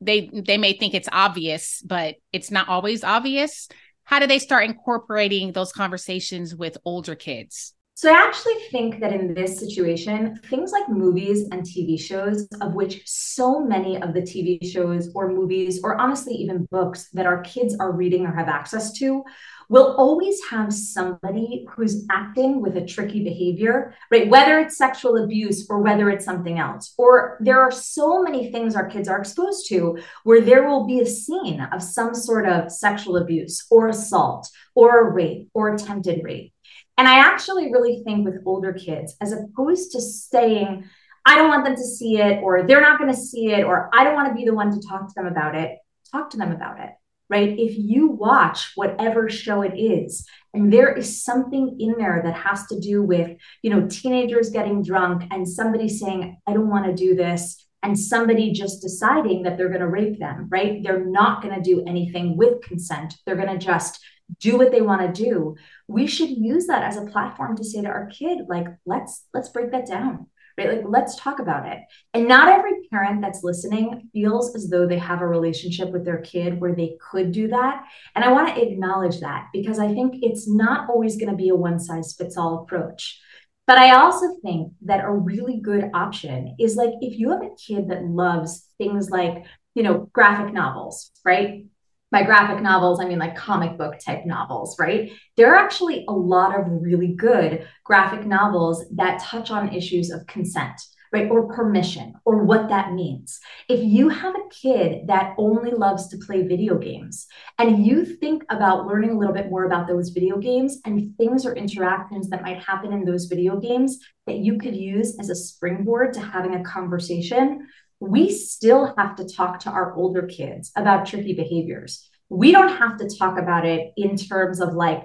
they 0.00 0.30
they 0.32 0.58
may 0.58 0.72
think 0.72 0.94
it's 0.94 1.08
obvious 1.12 1.82
but 1.84 2.16
it's 2.32 2.50
not 2.50 2.68
always 2.68 3.04
obvious. 3.04 3.68
How 4.04 4.18
do 4.18 4.26
they 4.26 4.38
start 4.38 4.64
incorporating 4.64 5.52
those 5.52 5.72
conversations 5.72 6.54
with 6.54 6.76
older 6.84 7.14
kids 7.14 7.74
so 8.00 8.10
I 8.10 8.16
actually 8.16 8.54
think 8.70 8.98
that 9.00 9.12
in 9.12 9.34
this 9.34 9.58
situation, 9.58 10.40
things 10.48 10.72
like 10.72 10.88
movies 10.88 11.46
and 11.52 11.60
TV 11.60 12.00
shows, 12.00 12.48
of 12.62 12.72
which 12.72 13.02
so 13.04 13.60
many 13.60 14.00
of 14.00 14.14
the 14.14 14.22
TV 14.22 14.64
shows 14.64 15.10
or 15.14 15.30
movies, 15.30 15.82
or 15.84 16.00
honestly, 16.00 16.32
even 16.32 16.64
books 16.70 17.10
that 17.12 17.26
our 17.26 17.42
kids 17.42 17.76
are 17.78 17.92
reading 17.92 18.24
or 18.24 18.32
have 18.32 18.48
access 18.48 18.94
to, 19.00 19.22
will 19.68 19.94
always 19.98 20.40
have 20.48 20.72
somebody 20.72 21.66
who's 21.68 22.06
acting 22.10 22.62
with 22.62 22.78
a 22.78 22.86
tricky 22.86 23.22
behavior, 23.22 23.94
right? 24.10 24.30
Whether 24.30 24.60
it's 24.60 24.78
sexual 24.78 25.22
abuse 25.22 25.66
or 25.68 25.82
whether 25.82 26.08
it's 26.08 26.24
something 26.24 26.58
else. 26.58 26.94
Or 26.96 27.36
there 27.40 27.60
are 27.60 27.70
so 27.70 28.22
many 28.22 28.50
things 28.50 28.76
our 28.76 28.88
kids 28.88 29.08
are 29.08 29.20
exposed 29.20 29.68
to 29.68 29.98
where 30.24 30.40
there 30.40 30.66
will 30.66 30.86
be 30.86 31.00
a 31.00 31.06
scene 31.06 31.60
of 31.60 31.82
some 31.82 32.14
sort 32.14 32.48
of 32.48 32.72
sexual 32.72 33.18
abuse 33.18 33.66
or 33.70 33.88
assault 33.88 34.48
or 34.74 35.00
a 35.00 35.12
rape 35.12 35.50
or 35.52 35.74
attempted 35.74 36.24
rape. 36.24 36.54
And 37.00 37.08
I 37.08 37.20
actually 37.20 37.72
really 37.72 38.02
think 38.04 38.26
with 38.26 38.42
older 38.44 38.74
kids, 38.74 39.16
as 39.22 39.32
opposed 39.32 39.92
to 39.92 40.02
saying, 40.02 40.84
I 41.24 41.34
don't 41.34 41.48
want 41.48 41.64
them 41.64 41.74
to 41.74 41.82
see 41.82 42.18
it, 42.18 42.42
or 42.42 42.66
they're 42.66 42.82
not 42.82 42.98
going 42.98 43.10
to 43.10 43.16
see 43.16 43.52
it, 43.52 43.64
or 43.64 43.88
I 43.94 44.04
don't 44.04 44.12
want 44.12 44.28
to 44.28 44.34
be 44.34 44.44
the 44.44 44.52
one 44.52 44.70
to 44.70 44.86
talk 44.86 45.08
to 45.08 45.14
them 45.16 45.24
about 45.24 45.54
it, 45.54 45.78
talk 46.12 46.28
to 46.28 46.36
them 46.36 46.52
about 46.52 46.78
it, 46.78 46.90
right? 47.30 47.58
If 47.58 47.78
you 47.78 48.08
watch 48.08 48.72
whatever 48.74 49.30
show 49.30 49.62
it 49.62 49.78
is, 49.78 50.26
and 50.52 50.70
there 50.70 50.92
is 50.92 51.24
something 51.24 51.78
in 51.80 51.94
there 51.96 52.20
that 52.22 52.34
has 52.34 52.66
to 52.66 52.78
do 52.78 53.02
with, 53.02 53.34
you 53.62 53.70
know, 53.70 53.88
teenagers 53.88 54.50
getting 54.50 54.82
drunk 54.82 55.22
and 55.30 55.48
somebody 55.48 55.88
saying, 55.88 56.36
I 56.46 56.52
don't 56.52 56.68
want 56.68 56.84
to 56.84 56.92
do 56.94 57.14
this, 57.14 57.66
and 57.82 57.98
somebody 57.98 58.52
just 58.52 58.82
deciding 58.82 59.44
that 59.44 59.56
they're 59.56 59.68
going 59.68 59.80
to 59.80 59.88
rape 59.88 60.18
them, 60.18 60.48
right? 60.50 60.82
They're 60.82 61.06
not 61.06 61.40
going 61.40 61.54
to 61.54 61.62
do 61.62 61.82
anything 61.86 62.36
with 62.36 62.60
consent. 62.60 63.14
They're 63.24 63.36
going 63.36 63.58
to 63.58 63.64
just 63.64 64.04
do 64.38 64.56
what 64.56 64.70
they 64.70 64.80
want 64.80 65.02
to 65.02 65.24
do 65.24 65.56
we 65.88 66.06
should 66.06 66.30
use 66.30 66.66
that 66.66 66.82
as 66.82 66.96
a 66.96 67.06
platform 67.06 67.56
to 67.56 67.64
say 67.64 67.80
to 67.80 67.88
our 67.88 68.06
kid 68.06 68.40
like 68.48 68.66
let's 68.86 69.26
let's 69.34 69.48
break 69.48 69.70
that 69.72 69.86
down 69.86 70.26
right? 70.58 70.76
Like, 70.76 70.84
let's 70.86 71.16
talk 71.16 71.38
about 71.38 71.66
it. 71.66 71.78
And 72.14 72.28
not 72.28 72.48
every 72.48 72.88
parent 72.90 73.20
that's 73.20 73.42
listening 73.42 74.08
feels 74.12 74.54
as 74.54 74.68
though 74.68 74.86
they 74.86 74.98
have 74.98 75.20
a 75.20 75.26
relationship 75.26 75.90
with 75.90 76.04
their 76.04 76.20
kid 76.20 76.60
where 76.60 76.74
they 76.74 76.96
could 77.10 77.32
do 77.32 77.48
that. 77.48 77.84
And 78.14 78.24
I 78.24 78.32
want 78.32 78.54
to 78.54 78.62
acknowledge 78.62 79.20
that 79.20 79.48
because 79.52 79.78
I 79.78 79.92
think 79.92 80.16
it's 80.22 80.48
not 80.48 80.88
always 80.88 81.16
going 81.16 81.30
to 81.30 81.36
be 81.36 81.48
a 81.48 81.54
one 81.54 81.78
size 81.78 82.14
fits 82.14 82.36
all 82.36 82.62
approach. 82.62 83.20
But 83.66 83.78
I 83.78 83.94
also 83.94 84.36
think 84.42 84.72
that 84.82 85.04
a 85.04 85.12
really 85.12 85.60
good 85.60 85.90
option 85.94 86.56
is 86.58 86.74
like 86.74 86.90
if 87.00 87.18
you 87.18 87.30
have 87.30 87.42
a 87.42 87.54
kid 87.54 87.88
that 87.88 88.04
loves 88.04 88.66
things 88.78 89.10
like, 89.10 89.44
you 89.74 89.82
know, 89.84 90.08
graphic 90.12 90.52
novels, 90.52 91.12
right? 91.24 91.66
By 92.10 92.22
graphic 92.24 92.62
novels, 92.62 93.00
I 93.00 93.06
mean 93.06 93.18
like 93.18 93.36
comic 93.36 93.78
book 93.78 93.98
type 94.04 94.26
novels, 94.26 94.76
right? 94.78 95.12
There 95.36 95.52
are 95.52 95.56
actually 95.56 96.04
a 96.08 96.12
lot 96.12 96.58
of 96.58 96.66
really 96.68 97.14
good 97.14 97.66
graphic 97.84 98.26
novels 98.26 98.84
that 98.96 99.22
touch 99.22 99.50
on 99.50 99.74
issues 99.74 100.10
of 100.10 100.26
consent, 100.26 100.80
right? 101.12 101.30
Or 101.30 101.52
permission, 101.52 102.14
or 102.24 102.44
what 102.44 102.68
that 102.68 102.92
means. 102.92 103.38
If 103.68 103.80
you 103.82 104.08
have 104.08 104.34
a 104.34 104.48
kid 104.50 105.06
that 105.06 105.34
only 105.38 105.70
loves 105.70 106.08
to 106.08 106.18
play 106.18 106.42
video 106.42 106.78
games 106.78 107.26
and 107.58 107.84
you 107.84 108.04
think 108.04 108.44
about 108.50 108.86
learning 108.86 109.10
a 109.10 109.18
little 109.18 109.34
bit 109.34 109.50
more 109.50 109.64
about 109.64 109.86
those 109.86 110.10
video 110.10 110.38
games 110.38 110.80
and 110.84 111.16
things 111.16 111.46
or 111.46 111.54
interactions 111.54 112.28
that 112.30 112.42
might 112.42 112.62
happen 112.62 112.92
in 112.92 113.04
those 113.04 113.26
video 113.26 113.58
games 113.58 113.98
that 114.26 114.36
you 114.36 114.58
could 114.58 114.76
use 114.76 115.16
as 115.18 115.30
a 115.30 115.34
springboard 115.34 116.12
to 116.14 116.20
having 116.20 116.54
a 116.54 116.62
conversation, 116.62 117.66
we 118.00 118.32
still 118.32 118.94
have 118.96 119.16
to 119.16 119.28
talk 119.28 119.60
to 119.60 119.70
our 119.70 119.94
older 119.94 120.22
kids 120.22 120.72
about 120.74 121.06
tricky 121.06 121.34
behaviors. 121.34 122.10
We 122.30 122.50
don't 122.50 122.76
have 122.76 122.96
to 122.98 123.16
talk 123.18 123.38
about 123.38 123.66
it 123.66 123.92
in 123.96 124.16
terms 124.16 124.60
of 124.60 124.72
like 124.72 125.04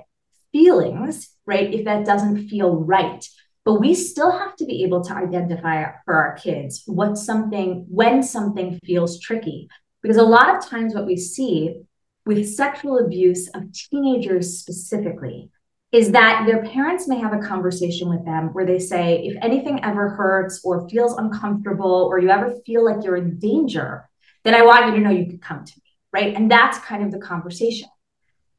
feelings, 0.53 1.29
right? 1.45 1.73
If 1.73 1.85
that 1.85 2.05
doesn't 2.05 2.47
feel 2.47 2.77
right. 2.77 3.27
But 3.65 3.81
we 3.81 3.95
still 3.95 4.31
have 4.31 4.55
to 4.57 4.65
be 4.65 4.83
able 4.83 5.03
to 5.03 5.13
identify 5.13 5.85
for 6.05 6.13
our 6.13 6.35
kids 6.35 6.83
what 6.85 7.17
something, 7.17 7.85
when 7.89 8.23
something 8.23 8.79
feels 8.85 9.19
tricky. 9.19 9.67
Because 10.01 10.17
a 10.17 10.23
lot 10.23 10.55
of 10.55 10.63
times, 10.63 10.93
what 10.93 11.07
we 11.07 11.17
see 11.17 11.81
with 12.25 12.47
sexual 12.47 12.99
abuse 12.99 13.49
of 13.49 13.73
teenagers 13.73 14.59
specifically 14.59 15.49
is 15.91 16.11
that 16.11 16.45
their 16.45 16.63
parents 16.63 17.07
may 17.07 17.19
have 17.19 17.33
a 17.33 17.47
conversation 17.47 18.09
with 18.09 18.25
them 18.25 18.49
where 18.53 18.65
they 18.65 18.79
say, 18.79 19.23
if 19.23 19.37
anything 19.41 19.83
ever 19.83 20.09
hurts 20.09 20.61
or 20.63 20.89
feels 20.89 21.17
uncomfortable, 21.17 22.07
or 22.09 22.19
you 22.19 22.29
ever 22.29 22.55
feel 22.65 22.83
like 22.83 23.03
you're 23.03 23.15
in 23.15 23.39
danger, 23.39 24.09
then 24.43 24.55
I 24.55 24.63
want 24.63 24.87
you 24.87 24.91
to 24.95 24.99
know 24.99 25.09
you 25.09 25.27
could 25.27 25.41
come 25.41 25.63
to 25.63 25.73
me, 25.77 25.91
right? 26.11 26.35
And 26.35 26.51
that's 26.51 26.77
kind 26.79 27.03
of 27.03 27.11
the 27.11 27.19
conversation. 27.19 27.87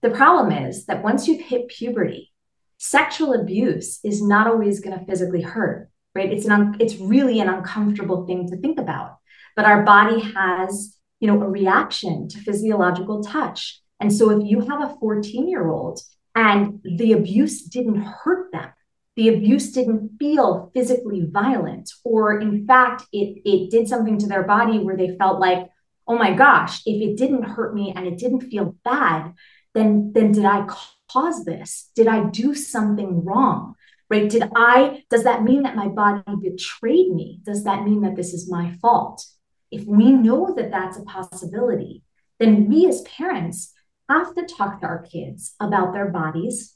The 0.03 0.11
problem 0.11 0.53
is 0.53 0.87
that 0.87 1.03
once 1.03 1.27
you've 1.27 1.41
hit 1.41 1.69
puberty, 1.69 2.33
sexual 2.79 3.35
abuse 3.35 4.01
is 4.05 4.23
not 4.23 4.47
always 4.47 4.81
going 4.81 4.99
to 4.99 5.05
physically 5.05 5.43
hurt, 5.43 5.91
right? 6.15 6.33
It's 6.33 6.47
an 6.47 6.53
un- 6.53 6.77
it's 6.81 6.97
really 6.97 7.41
an 7.41 7.49
uncomfortable 7.49 8.27
thing 8.27 8.49
to 8.49 8.57
think 8.57 8.79
about. 8.79 9.19
But 9.55 9.65
our 9.65 9.83
body 9.85 10.21
has, 10.21 10.97
you 11.21 11.29
know, 11.29 11.41
a 11.41 11.49
reaction 11.49 12.29
to 12.29 12.39
physiological 12.39 13.23
touch. 13.23 13.81
And 14.01 14.13
so 14.13 14.31
if 14.31 14.47
you 14.47 14.61
have 14.61 14.83
a 14.83 14.97
14 15.01 15.49
year 15.49 15.69
old 15.69 16.01
and 16.37 16.81
the 16.85 17.13
abuse 17.13 17.63
didn't 17.63 18.03
hurt 18.03 18.53
them. 18.53 18.69
The 19.17 19.31
abuse 19.31 19.73
didn't 19.73 20.19
feel 20.19 20.71
physically 20.75 21.27
violent. 21.29 21.91
Or 22.05 22.39
in 22.39 22.67
fact 22.67 23.05
it, 23.13 23.41
it 23.45 23.71
did 23.71 23.89
something 23.89 24.19
to 24.19 24.27
their 24.27 24.43
body 24.45 24.79
where 24.79 24.97
they 24.97 25.17
felt 25.17 25.41
like 25.41 25.71
oh 26.07 26.17
my 26.17 26.33
gosh 26.33 26.83
if 26.87 27.03
it 27.03 27.17
didn't 27.17 27.43
hurt 27.43 27.75
me 27.75 27.93
and 27.97 28.07
it 28.07 28.19
didn't 28.19 28.43
feel 28.43 28.77
bad 28.85 29.33
then 29.75 30.13
then 30.15 30.31
did 30.31 30.45
i 30.45 30.67
cause 31.11 31.45
this? 31.45 31.91
Did 31.97 32.07
i 32.07 32.25
do 32.25 32.55
something 32.55 33.25
wrong? 33.25 33.75
Right? 34.11 34.29
Did 34.29 34.45
i 34.55 35.05
does 35.09 35.25
that 35.25 35.43
mean 35.43 35.63
that 35.63 35.75
my 35.75 35.89
body 35.89 36.23
betrayed 36.41 37.13
me? 37.15 37.41
Does 37.45 37.65
that 37.65 37.85
mean 37.85 38.03
that 38.03 38.15
this 38.15 38.35
is 38.35 38.51
my 38.51 38.75
fault? 38.83 39.25
If 39.71 39.85
we 39.87 40.13
know 40.13 40.55
that 40.55 40.71
that's 40.71 40.99
a 40.99 41.03
possibility 41.03 42.03
then 42.39 42.69
we 42.69 42.87
as 42.87 43.01
parents 43.03 43.73
have 44.09 44.35
to 44.35 44.45
talk 44.45 44.81
to 44.81 44.87
our 44.87 45.03
kids 45.03 45.55
about 45.61 45.93
their 45.93 46.11
bodies, 46.11 46.75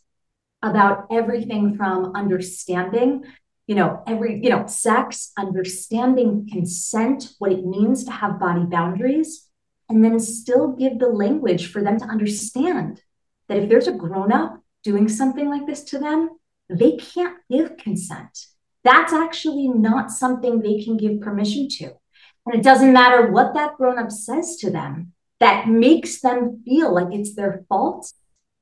about 0.63 1.07
everything 1.11 1.77
from 1.77 2.13
understanding, 2.15 3.25
you 3.67 3.75
know, 3.75 4.03
every, 4.07 4.41
you 4.43 4.51
know, 4.51 4.67
sex, 4.67 5.33
understanding 5.39 6.49
consent, 6.51 7.31
what 7.39 7.53
it 7.53 7.65
means 7.65 8.05
to 8.05 8.11
have 8.11 8.41
body 8.41 8.65
boundaries, 8.65 9.49
and 9.89 10.05
then 10.05 10.19
still 10.19 10.73
give 10.73 10.99
the 10.99 11.09
language 11.09 11.71
for 11.71 11.83
them 11.83 11.99
to 11.99 12.05
understand 12.05 13.01
that 13.49 13.59
if 13.59 13.69
there's 13.69 13.89
a 13.89 13.93
grown 13.93 14.33
up 14.33 14.61
doing 14.83 15.09
something 15.09 15.49
like 15.49 15.67
this 15.67 15.85
to 15.85 15.99
them, 15.99 16.31
they 16.69 16.97
can't 16.97 17.37
give 17.51 17.77
consent. 17.77 18.47
That's 18.85 19.13
actually 19.13 19.69
not 19.69 20.11
something 20.11 20.61
they 20.61 20.83
can 20.83 20.97
give 20.97 21.21
permission 21.21 21.69
to. 21.79 21.93
And 22.47 22.55
it 22.55 22.63
doesn't 22.63 22.93
matter 22.93 23.31
what 23.31 23.55
that 23.55 23.77
grown 23.77 23.99
up 23.99 24.11
says 24.11 24.57
to 24.57 24.71
them, 24.71 25.13
that 25.41 25.69
makes 25.69 26.21
them 26.21 26.63
feel 26.65 26.95
like 26.95 27.13
it's 27.13 27.35
their 27.35 27.65
fault, 27.69 28.13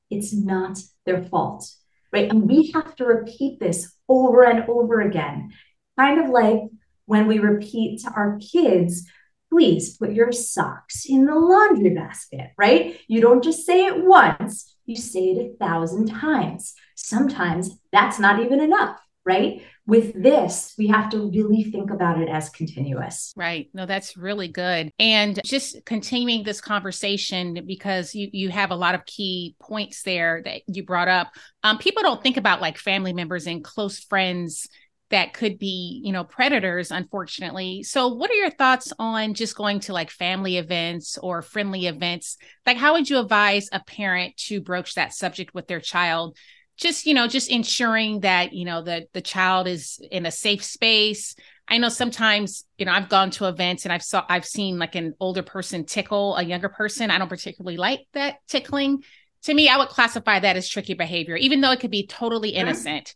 it's 0.09 0.33
not 0.33 0.79
their 1.05 1.23
fault, 1.23 1.69
right? 2.11 2.29
And 2.29 2.47
we 2.47 2.71
have 2.71 2.95
to 2.95 3.05
repeat 3.05 3.59
this 3.59 3.93
over 4.07 4.43
and 4.43 4.67
over 4.67 5.01
again, 5.01 5.51
kind 5.97 6.19
of 6.19 6.29
like 6.29 6.61
when 7.05 7.27
we 7.27 7.39
repeat 7.39 8.01
to 8.01 8.11
our 8.11 8.39
kids, 8.39 9.07
please 9.51 9.97
put 9.97 10.13
your 10.13 10.31
socks 10.31 11.05
in 11.07 11.25
the 11.25 11.35
laundry 11.35 11.89
basket, 11.89 12.51
right? 12.57 12.99
You 13.07 13.21
don't 13.21 13.43
just 13.43 13.65
say 13.65 13.85
it 13.85 14.03
once, 14.03 14.75
you 14.85 14.95
say 14.95 15.31
it 15.31 15.51
a 15.53 15.57
thousand 15.57 16.07
times. 16.07 16.75
Sometimes 16.95 17.71
that's 17.91 18.19
not 18.19 18.39
even 18.39 18.59
enough, 18.59 18.99
right? 19.25 19.63
With 19.85 20.21
this, 20.21 20.75
we 20.77 20.87
have 20.87 21.09
to 21.09 21.31
really 21.31 21.63
think 21.63 21.89
about 21.89 22.21
it 22.21 22.29
as 22.29 22.49
continuous. 22.49 23.33
Right. 23.35 23.69
No, 23.73 23.85
that's 23.85 24.15
really 24.15 24.47
good. 24.47 24.91
And 24.99 25.39
just 25.43 25.83
continuing 25.85 26.43
this 26.43 26.61
conversation 26.61 27.63
because 27.65 28.13
you 28.13 28.29
you 28.31 28.49
have 28.49 28.71
a 28.71 28.75
lot 28.75 28.95
of 28.95 29.05
key 29.05 29.55
points 29.59 30.03
there 30.03 30.41
that 30.45 30.61
you 30.67 30.85
brought 30.85 31.07
up. 31.07 31.31
Um, 31.63 31.77
people 31.77 32.03
don't 32.03 32.21
think 32.21 32.37
about 32.37 32.61
like 32.61 32.77
family 32.77 33.13
members 33.13 33.47
and 33.47 33.63
close 33.63 33.99
friends 33.99 34.67
that 35.09 35.33
could 35.33 35.57
be, 35.57 36.01
you 36.03 36.11
know, 36.11 36.23
predators, 36.23 36.91
unfortunately. 36.91 37.83
So, 37.83 38.09
what 38.09 38.29
are 38.29 38.35
your 38.35 38.51
thoughts 38.51 38.93
on 38.99 39.33
just 39.33 39.55
going 39.55 39.79
to 39.81 39.93
like 39.93 40.11
family 40.11 40.57
events 40.57 41.17
or 41.17 41.41
friendly 41.41 41.87
events? 41.87 42.37
Like, 42.65 42.77
how 42.77 42.93
would 42.93 43.09
you 43.09 43.19
advise 43.19 43.69
a 43.71 43.79
parent 43.79 44.37
to 44.47 44.61
broach 44.61 44.95
that 44.95 45.13
subject 45.13 45.53
with 45.53 45.67
their 45.67 45.79
child? 45.79 46.37
Just 46.79 47.05
you 47.05 47.13
know 47.13 47.27
just 47.27 47.49
ensuring 47.49 48.21
that 48.21 48.53
you 48.53 48.65
know 48.65 48.81
the 48.81 49.05
the 49.13 49.21
child 49.21 49.67
is 49.67 49.99
in 50.11 50.25
a 50.25 50.31
safe 50.31 50.63
space. 50.63 51.35
I 51.67 51.77
know 51.77 51.89
sometimes 51.89 52.65
you 52.77 52.85
know 52.85 52.93
i've 52.93 53.09
gone 53.09 53.29
to 53.31 53.45
events 53.45 53.85
and 53.85 53.93
i've 53.93 54.01
saw 54.01 54.25
i've 54.27 54.45
seen 54.45 54.79
like 54.79 54.95
an 54.95 55.13
older 55.19 55.43
person 55.43 55.85
tickle 55.85 56.35
a 56.35 56.43
younger 56.43 56.69
person. 56.69 57.11
I 57.11 57.19
don't 57.19 57.27
particularly 57.27 57.77
like 57.77 58.07
that 58.13 58.37
tickling. 58.47 59.03
To 59.43 59.53
me 59.53 59.69
i 59.69 59.77
would 59.77 59.89
classify 59.89 60.39
that 60.39 60.55
as 60.55 60.67
tricky 60.67 60.93
behavior 60.93 61.35
even 61.35 61.61
though 61.61 61.71
it 61.71 61.79
could 61.79 61.91
be 61.91 62.07
totally 62.07 62.49
innocent. 62.49 63.13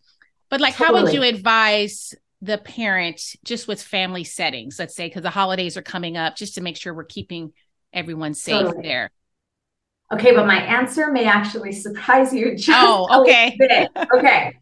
But 0.49 0.61
like 0.61 0.75
totally. 0.75 0.99
how 0.99 1.05
would 1.05 1.13
you 1.13 1.23
advise 1.23 2.13
the 2.41 2.57
parent 2.57 3.21
just 3.45 3.69
with 3.69 3.81
family 3.81 4.25
settings 4.25 4.77
let's 4.77 4.95
say 4.95 5.07
because 5.07 5.23
the 5.23 5.29
holidays 5.29 5.77
are 5.77 5.81
coming 5.81 6.17
up 6.17 6.35
just 6.35 6.55
to 6.55 6.61
make 6.61 6.75
sure 6.75 6.93
we're 6.93 7.05
keeping 7.05 7.53
everyone 7.93 8.33
safe 8.33 8.65
totally. 8.65 8.83
there 8.83 9.11
Okay, 10.13 10.35
but 10.35 10.45
my 10.45 10.57
answer 10.57 11.11
may 11.11 11.25
actually 11.25 11.71
surprise 11.71 12.33
you 12.33 12.55
just 12.55 12.69
oh, 12.71 13.21
okay. 13.21 13.47
a 13.47 13.57
bit. 13.57 13.89
Okay. 14.15 14.53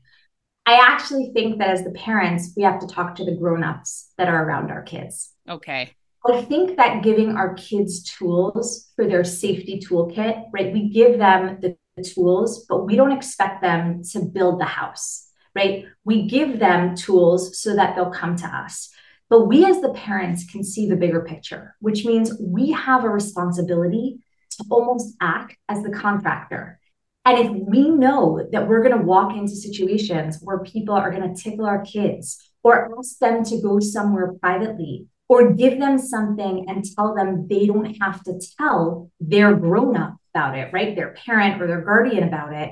I 0.65 0.75
actually 0.75 1.31
think 1.33 1.57
that 1.57 1.69
as 1.69 1.83
the 1.83 1.91
parents, 1.91 2.53
we 2.55 2.63
have 2.63 2.79
to 2.79 2.87
talk 2.87 3.15
to 3.15 3.25
the 3.25 3.35
grown-ups 3.35 4.13
that 4.17 4.29
are 4.29 4.45
around 4.45 4.71
our 4.71 4.83
kids. 4.83 5.33
Okay. 5.49 5.91
I 6.25 6.41
think 6.43 6.77
that 6.77 7.03
giving 7.03 7.35
our 7.35 7.55
kids 7.55 8.03
tools 8.03 8.91
for 8.95 9.07
their 9.07 9.23
safety 9.23 9.79
toolkit, 9.79 10.45
right? 10.53 10.71
We 10.71 10.89
give 10.89 11.17
them 11.17 11.57
the, 11.59 11.75
the 11.97 12.03
tools, 12.03 12.65
but 12.69 12.85
we 12.85 12.95
don't 12.95 13.11
expect 13.11 13.61
them 13.61 14.03
to 14.11 14.19
build 14.21 14.61
the 14.61 14.65
house, 14.65 15.27
right? 15.55 15.85
We 16.05 16.27
give 16.27 16.59
them 16.59 16.95
tools 16.95 17.59
so 17.59 17.75
that 17.75 17.95
they'll 17.95 18.11
come 18.11 18.35
to 18.37 18.47
us. 18.47 18.89
But 19.29 19.47
we 19.47 19.65
as 19.65 19.81
the 19.81 19.93
parents 19.93 20.45
can 20.49 20.63
see 20.63 20.87
the 20.87 20.95
bigger 20.95 21.21
picture, 21.21 21.75
which 21.79 22.05
means 22.05 22.31
we 22.39 22.71
have 22.71 23.03
a 23.03 23.09
responsibility 23.09 24.19
to 24.51 24.65
almost 24.69 25.15
act 25.21 25.57
as 25.69 25.83
the 25.83 25.91
contractor. 25.91 26.79
And 27.25 27.37
if 27.37 27.51
we 27.51 27.89
know 27.89 28.47
that 28.51 28.67
we're 28.67 28.83
going 28.83 28.97
to 28.97 29.05
walk 29.05 29.35
into 29.35 29.55
situations 29.55 30.39
where 30.41 30.59
people 30.59 30.95
are 30.95 31.11
going 31.11 31.33
to 31.33 31.41
tickle 31.41 31.65
our 31.65 31.83
kids 31.83 32.51
or 32.63 32.97
ask 32.97 33.19
them 33.19 33.43
to 33.45 33.61
go 33.61 33.79
somewhere 33.79 34.33
privately 34.33 35.07
or 35.29 35.53
give 35.53 35.79
them 35.79 35.97
something 35.97 36.65
and 36.67 36.83
tell 36.95 37.13
them 37.15 37.47
they 37.47 37.67
don't 37.67 37.95
have 38.01 38.23
to 38.23 38.39
tell 38.57 39.11
their 39.19 39.55
grown 39.55 39.95
up 39.95 40.17
about 40.33 40.57
it, 40.57 40.73
right? 40.73 40.95
Their 40.95 41.13
parent 41.13 41.61
or 41.61 41.67
their 41.67 41.81
guardian 41.81 42.23
about 42.23 42.53
it, 42.53 42.71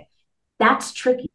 that's 0.58 0.94
tricky. 0.94 1.32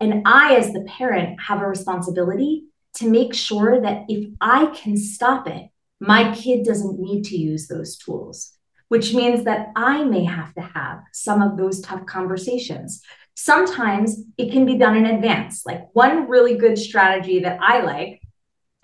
And 0.00 0.22
I, 0.26 0.56
as 0.56 0.72
the 0.72 0.82
parent, 0.82 1.40
have 1.40 1.60
a 1.60 1.68
responsibility 1.68 2.64
to 2.94 3.08
make 3.08 3.34
sure 3.34 3.80
that 3.80 4.04
if 4.08 4.30
I 4.40 4.66
can 4.66 4.96
stop 4.96 5.46
it, 5.46 5.68
my 6.00 6.34
kid 6.34 6.64
doesn't 6.64 6.98
need 6.98 7.24
to 7.26 7.36
use 7.36 7.68
those 7.68 7.96
tools 7.96 8.54
which 8.88 9.14
means 9.14 9.44
that 9.44 9.68
I 9.76 10.04
may 10.04 10.24
have 10.24 10.54
to 10.54 10.60
have 10.60 11.02
some 11.12 11.42
of 11.42 11.56
those 11.56 11.80
tough 11.80 12.06
conversations. 12.06 13.02
Sometimes 13.34 14.22
it 14.38 14.52
can 14.52 14.64
be 14.64 14.76
done 14.76 14.96
in 14.96 15.06
advance. 15.06 15.64
Like 15.66 15.88
one 15.94 16.28
really 16.28 16.56
good 16.56 16.78
strategy 16.78 17.40
that 17.40 17.58
I 17.60 17.80
like 17.80 18.20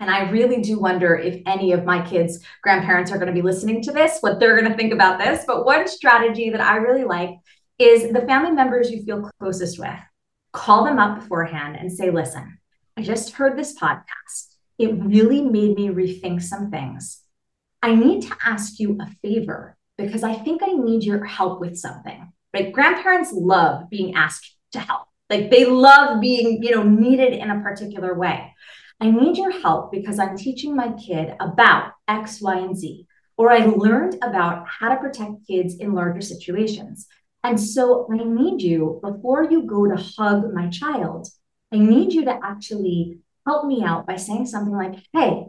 And 0.01 0.09
I 0.09 0.31
really 0.31 0.61
do 0.61 0.79
wonder 0.79 1.15
if 1.15 1.43
any 1.45 1.73
of 1.73 1.85
my 1.85 2.01
kids' 2.03 2.43
grandparents 2.63 3.11
are 3.11 3.19
going 3.19 3.27
to 3.27 3.33
be 3.33 3.43
listening 3.43 3.83
to 3.83 3.91
this, 3.91 4.17
what 4.21 4.39
they're 4.39 4.59
going 4.59 4.69
to 4.69 4.75
think 4.75 4.91
about 4.91 5.19
this. 5.19 5.45
But 5.45 5.63
one 5.63 5.87
strategy 5.87 6.49
that 6.49 6.59
I 6.59 6.77
really 6.77 7.03
like 7.03 7.35
is 7.77 8.11
the 8.11 8.21
family 8.21 8.51
members 8.51 8.89
you 8.89 9.03
feel 9.03 9.29
closest 9.39 9.77
with. 9.77 9.99
Call 10.53 10.83
them 10.83 10.97
up 10.97 11.19
beforehand 11.19 11.77
and 11.79 11.91
say, 11.91 12.09
listen, 12.09 12.57
I 12.97 13.03
just 13.03 13.33
heard 13.33 13.55
this 13.55 13.77
podcast. 13.77 14.55
It 14.79 14.91
really 14.95 15.41
made 15.41 15.75
me 15.75 15.89
rethink 15.89 16.41
some 16.41 16.71
things. 16.71 17.21
I 17.83 17.93
need 17.93 18.23
to 18.23 18.35
ask 18.43 18.79
you 18.79 18.97
a 18.99 19.07
favor 19.21 19.77
because 20.01 20.23
I 20.23 20.33
think 20.33 20.61
I 20.63 20.73
need 20.73 21.03
your 21.03 21.23
help 21.25 21.59
with 21.59 21.77
something. 21.77 22.31
Right? 22.53 22.71
Grandparents 22.71 23.31
love 23.33 23.89
being 23.89 24.15
asked 24.15 24.55
to 24.73 24.79
help. 24.79 25.07
Like 25.29 25.49
they 25.49 25.65
love 25.65 26.19
being, 26.19 26.61
you 26.61 26.71
know, 26.75 26.83
needed 26.83 27.33
in 27.33 27.49
a 27.49 27.61
particular 27.61 28.13
way. 28.13 28.53
I 28.99 29.09
need 29.09 29.37
your 29.37 29.61
help 29.61 29.91
because 29.91 30.19
I'm 30.19 30.37
teaching 30.37 30.75
my 30.75 30.93
kid 30.93 31.33
about 31.39 31.93
X, 32.07 32.41
Y, 32.41 32.57
and 32.57 32.77
Z. 32.77 33.07
Or 33.37 33.51
I 33.51 33.65
learned 33.65 34.17
about 34.21 34.67
how 34.67 34.89
to 34.89 34.99
protect 34.99 35.47
kids 35.47 35.77
in 35.77 35.93
larger 35.93 36.21
situations. 36.21 37.07
And 37.43 37.59
so 37.59 38.07
I 38.11 38.17
need 38.17 38.61
you, 38.61 38.99
before 39.01 39.45
you 39.49 39.63
go 39.63 39.87
to 39.87 39.95
hug 39.95 40.53
my 40.53 40.69
child, 40.69 41.27
I 41.71 41.77
need 41.77 42.13
you 42.13 42.25
to 42.25 42.39
actually 42.43 43.19
help 43.47 43.65
me 43.65 43.83
out 43.83 44.05
by 44.05 44.17
saying 44.17 44.45
something 44.45 44.75
like, 44.75 44.95
Hey, 45.13 45.45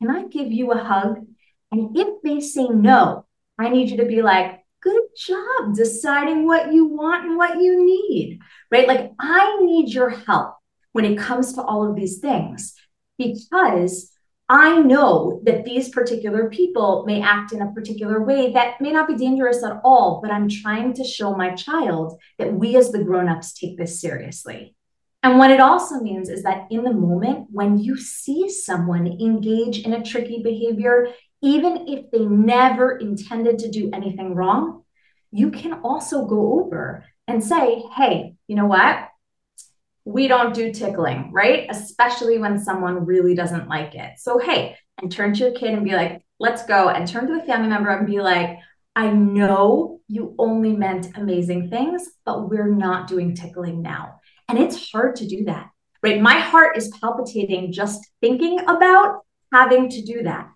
can 0.00 0.10
I 0.10 0.26
give 0.28 0.52
you 0.52 0.70
a 0.72 0.78
hug? 0.78 1.26
And 1.72 1.96
if 1.96 2.22
they 2.22 2.40
say 2.40 2.68
no, 2.68 3.26
I 3.58 3.68
need 3.68 3.90
you 3.90 3.96
to 3.98 4.06
be 4.06 4.22
like, 4.22 4.60
good 4.80 5.02
job 5.16 5.74
deciding 5.74 6.46
what 6.46 6.72
you 6.72 6.86
want 6.86 7.24
and 7.24 7.36
what 7.36 7.60
you 7.60 7.84
need, 7.84 8.40
right? 8.70 8.86
Like, 8.86 9.12
I 9.18 9.58
need 9.62 9.88
your 9.88 10.10
help 10.10 10.56
when 10.92 11.04
it 11.04 11.18
comes 11.18 11.54
to 11.54 11.62
all 11.62 11.88
of 11.88 11.96
these 11.96 12.18
things 12.18 12.74
because 13.18 14.10
I 14.48 14.80
know 14.80 15.40
that 15.44 15.64
these 15.64 15.88
particular 15.88 16.50
people 16.50 17.04
may 17.06 17.22
act 17.22 17.52
in 17.52 17.62
a 17.62 17.72
particular 17.72 18.22
way 18.22 18.52
that 18.52 18.80
may 18.80 18.92
not 18.92 19.08
be 19.08 19.14
dangerous 19.14 19.64
at 19.64 19.80
all, 19.82 20.20
but 20.22 20.30
I'm 20.30 20.50
trying 20.50 20.92
to 20.94 21.04
show 21.04 21.34
my 21.34 21.54
child 21.54 22.20
that 22.38 22.52
we 22.52 22.76
as 22.76 22.92
the 22.92 23.02
grown-ups 23.02 23.54
take 23.54 23.78
this 23.78 24.00
seriously. 24.00 24.76
And 25.22 25.38
what 25.38 25.50
it 25.50 25.60
also 25.60 26.00
means 26.00 26.28
is 26.28 26.42
that 26.42 26.66
in 26.70 26.84
the 26.84 26.92
moment 26.92 27.46
when 27.50 27.78
you 27.78 27.96
see 27.96 28.50
someone 28.50 29.06
engage 29.06 29.80
in 29.80 29.94
a 29.94 30.04
tricky 30.04 30.42
behavior, 30.42 31.08
even 31.44 31.86
if 31.88 32.10
they 32.10 32.24
never 32.24 32.96
intended 32.96 33.58
to 33.58 33.70
do 33.70 33.90
anything 33.92 34.34
wrong, 34.34 34.82
you 35.30 35.50
can 35.50 35.74
also 35.84 36.24
go 36.24 36.60
over 36.60 37.04
and 37.28 37.44
say, 37.44 37.82
hey, 37.94 38.34
you 38.48 38.56
know 38.56 38.64
what? 38.64 39.08
We 40.06 40.26
don't 40.26 40.54
do 40.54 40.72
tickling, 40.72 41.30
right? 41.32 41.66
Especially 41.68 42.38
when 42.38 42.58
someone 42.58 43.04
really 43.04 43.34
doesn't 43.34 43.68
like 43.68 43.94
it. 43.94 44.18
So, 44.18 44.38
hey, 44.38 44.76
and 45.02 45.12
turn 45.12 45.34
to 45.34 45.40
your 45.40 45.52
kid 45.52 45.74
and 45.74 45.84
be 45.84 45.94
like, 45.94 46.22
let's 46.40 46.64
go. 46.64 46.88
And 46.88 47.06
turn 47.06 47.26
to 47.26 47.42
a 47.42 47.44
family 47.44 47.68
member 47.68 47.90
and 47.90 48.06
be 48.06 48.22
like, 48.22 48.58
I 48.96 49.10
know 49.10 50.00
you 50.08 50.34
only 50.38 50.74
meant 50.74 51.14
amazing 51.14 51.68
things, 51.68 52.08
but 52.24 52.48
we're 52.48 52.72
not 52.72 53.06
doing 53.06 53.34
tickling 53.34 53.82
now. 53.82 54.20
And 54.48 54.58
it's 54.58 54.90
hard 54.90 55.16
to 55.16 55.26
do 55.26 55.44
that, 55.44 55.68
right? 56.02 56.22
My 56.22 56.38
heart 56.38 56.78
is 56.78 56.88
palpitating 57.00 57.72
just 57.72 58.00
thinking 58.22 58.60
about 58.60 59.20
having 59.52 59.90
to 59.90 60.02
do 60.02 60.22
that. 60.22 60.48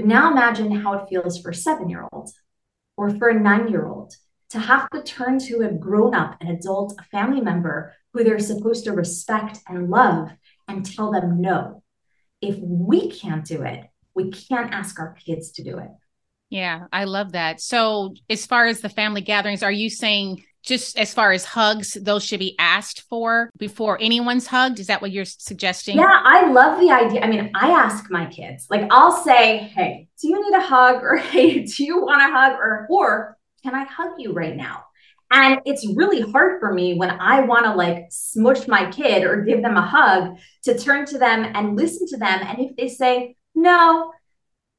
But 0.00 0.06
now 0.06 0.30
imagine 0.30 0.70
how 0.70 0.94
it 0.94 1.10
feels 1.10 1.42
for 1.42 1.50
a 1.50 1.54
seven 1.54 1.90
year 1.90 2.08
old 2.10 2.30
or 2.96 3.10
for 3.10 3.28
a 3.28 3.38
nine 3.38 3.68
year 3.68 3.86
old 3.86 4.14
to 4.48 4.58
have 4.58 4.88
to 4.94 5.02
turn 5.02 5.38
to 5.40 5.60
a 5.60 5.70
grown 5.70 6.14
up, 6.14 6.38
an 6.40 6.46
adult, 6.46 6.98
a 6.98 7.04
family 7.10 7.42
member 7.42 7.92
who 8.14 8.24
they're 8.24 8.38
supposed 8.38 8.84
to 8.84 8.92
respect 8.92 9.58
and 9.68 9.90
love 9.90 10.30
and 10.66 10.86
tell 10.86 11.12
them 11.12 11.42
no. 11.42 11.82
If 12.40 12.56
we 12.60 13.10
can't 13.10 13.44
do 13.44 13.60
it, 13.60 13.90
we 14.14 14.30
can't 14.30 14.72
ask 14.72 14.98
our 14.98 15.12
kids 15.22 15.50
to 15.52 15.64
do 15.64 15.76
it. 15.76 15.90
Yeah, 16.48 16.86
I 16.90 17.04
love 17.04 17.32
that. 17.32 17.60
So, 17.60 18.14
as 18.30 18.46
far 18.46 18.68
as 18.68 18.80
the 18.80 18.88
family 18.88 19.20
gatherings, 19.20 19.62
are 19.62 19.70
you 19.70 19.90
saying 19.90 20.42
just 20.62 20.98
as 20.98 21.14
far 21.14 21.32
as 21.32 21.44
hugs, 21.44 21.96
those 22.00 22.24
should 22.24 22.40
be 22.40 22.54
asked 22.58 23.02
for 23.08 23.50
before 23.56 23.98
anyone's 24.00 24.46
hugged. 24.46 24.78
Is 24.78 24.88
that 24.88 25.00
what 25.00 25.10
you're 25.10 25.24
suggesting? 25.24 25.96
Yeah, 25.96 26.20
I 26.24 26.50
love 26.50 26.80
the 26.80 26.90
idea. 26.90 27.22
I 27.22 27.28
mean, 27.28 27.50
I 27.54 27.70
ask 27.70 28.10
my 28.10 28.26
kids, 28.26 28.66
like, 28.70 28.86
I'll 28.90 29.12
say, 29.12 29.58
hey, 29.58 30.08
do 30.20 30.28
you 30.28 30.50
need 30.50 30.56
a 30.56 30.62
hug? 30.62 31.02
Or 31.02 31.16
hey, 31.16 31.64
do 31.64 31.84
you 31.84 32.02
want 32.02 32.20
a 32.20 32.32
hug? 32.32 32.52
Or, 32.52 32.86
or 32.90 33.38
can 33.62 33.74
I 33.74 33.84
hug 33.84 34.12
you 34.18 34.32
right 34.32 34.56
now? 34.56 34.84
And 35.30 35.60
it's 35.64 35.86
really 35.94 36.20
hard 36.20 36.60
for 36.60 36.72
me 36.72 36.94
when 36.94 37.10
I 37.10 37.42
want 37.42 37.64
to 37.64 37.74
like 37.74 38.06
smush 38.10 38.66
my 38.66 38.90
kid 38.90 39.22
or 39.24 39.42
give 39.42 39.62
them 39.62 39.76
a 39.76 39.86
hug 39.86 40.38
to 40.64 40.76
turn 40.76 41.06
to 41.06 41.18
them 41.18 41.50
and 41.54 41.76
listen 41.76 42.06
to 42.08 42.16
them. 42.16 42.40
And 42.42 42.58
if 42.58 42.76
they 42.76 42.88
say, 42.88 43.36
no, 43.54 44.12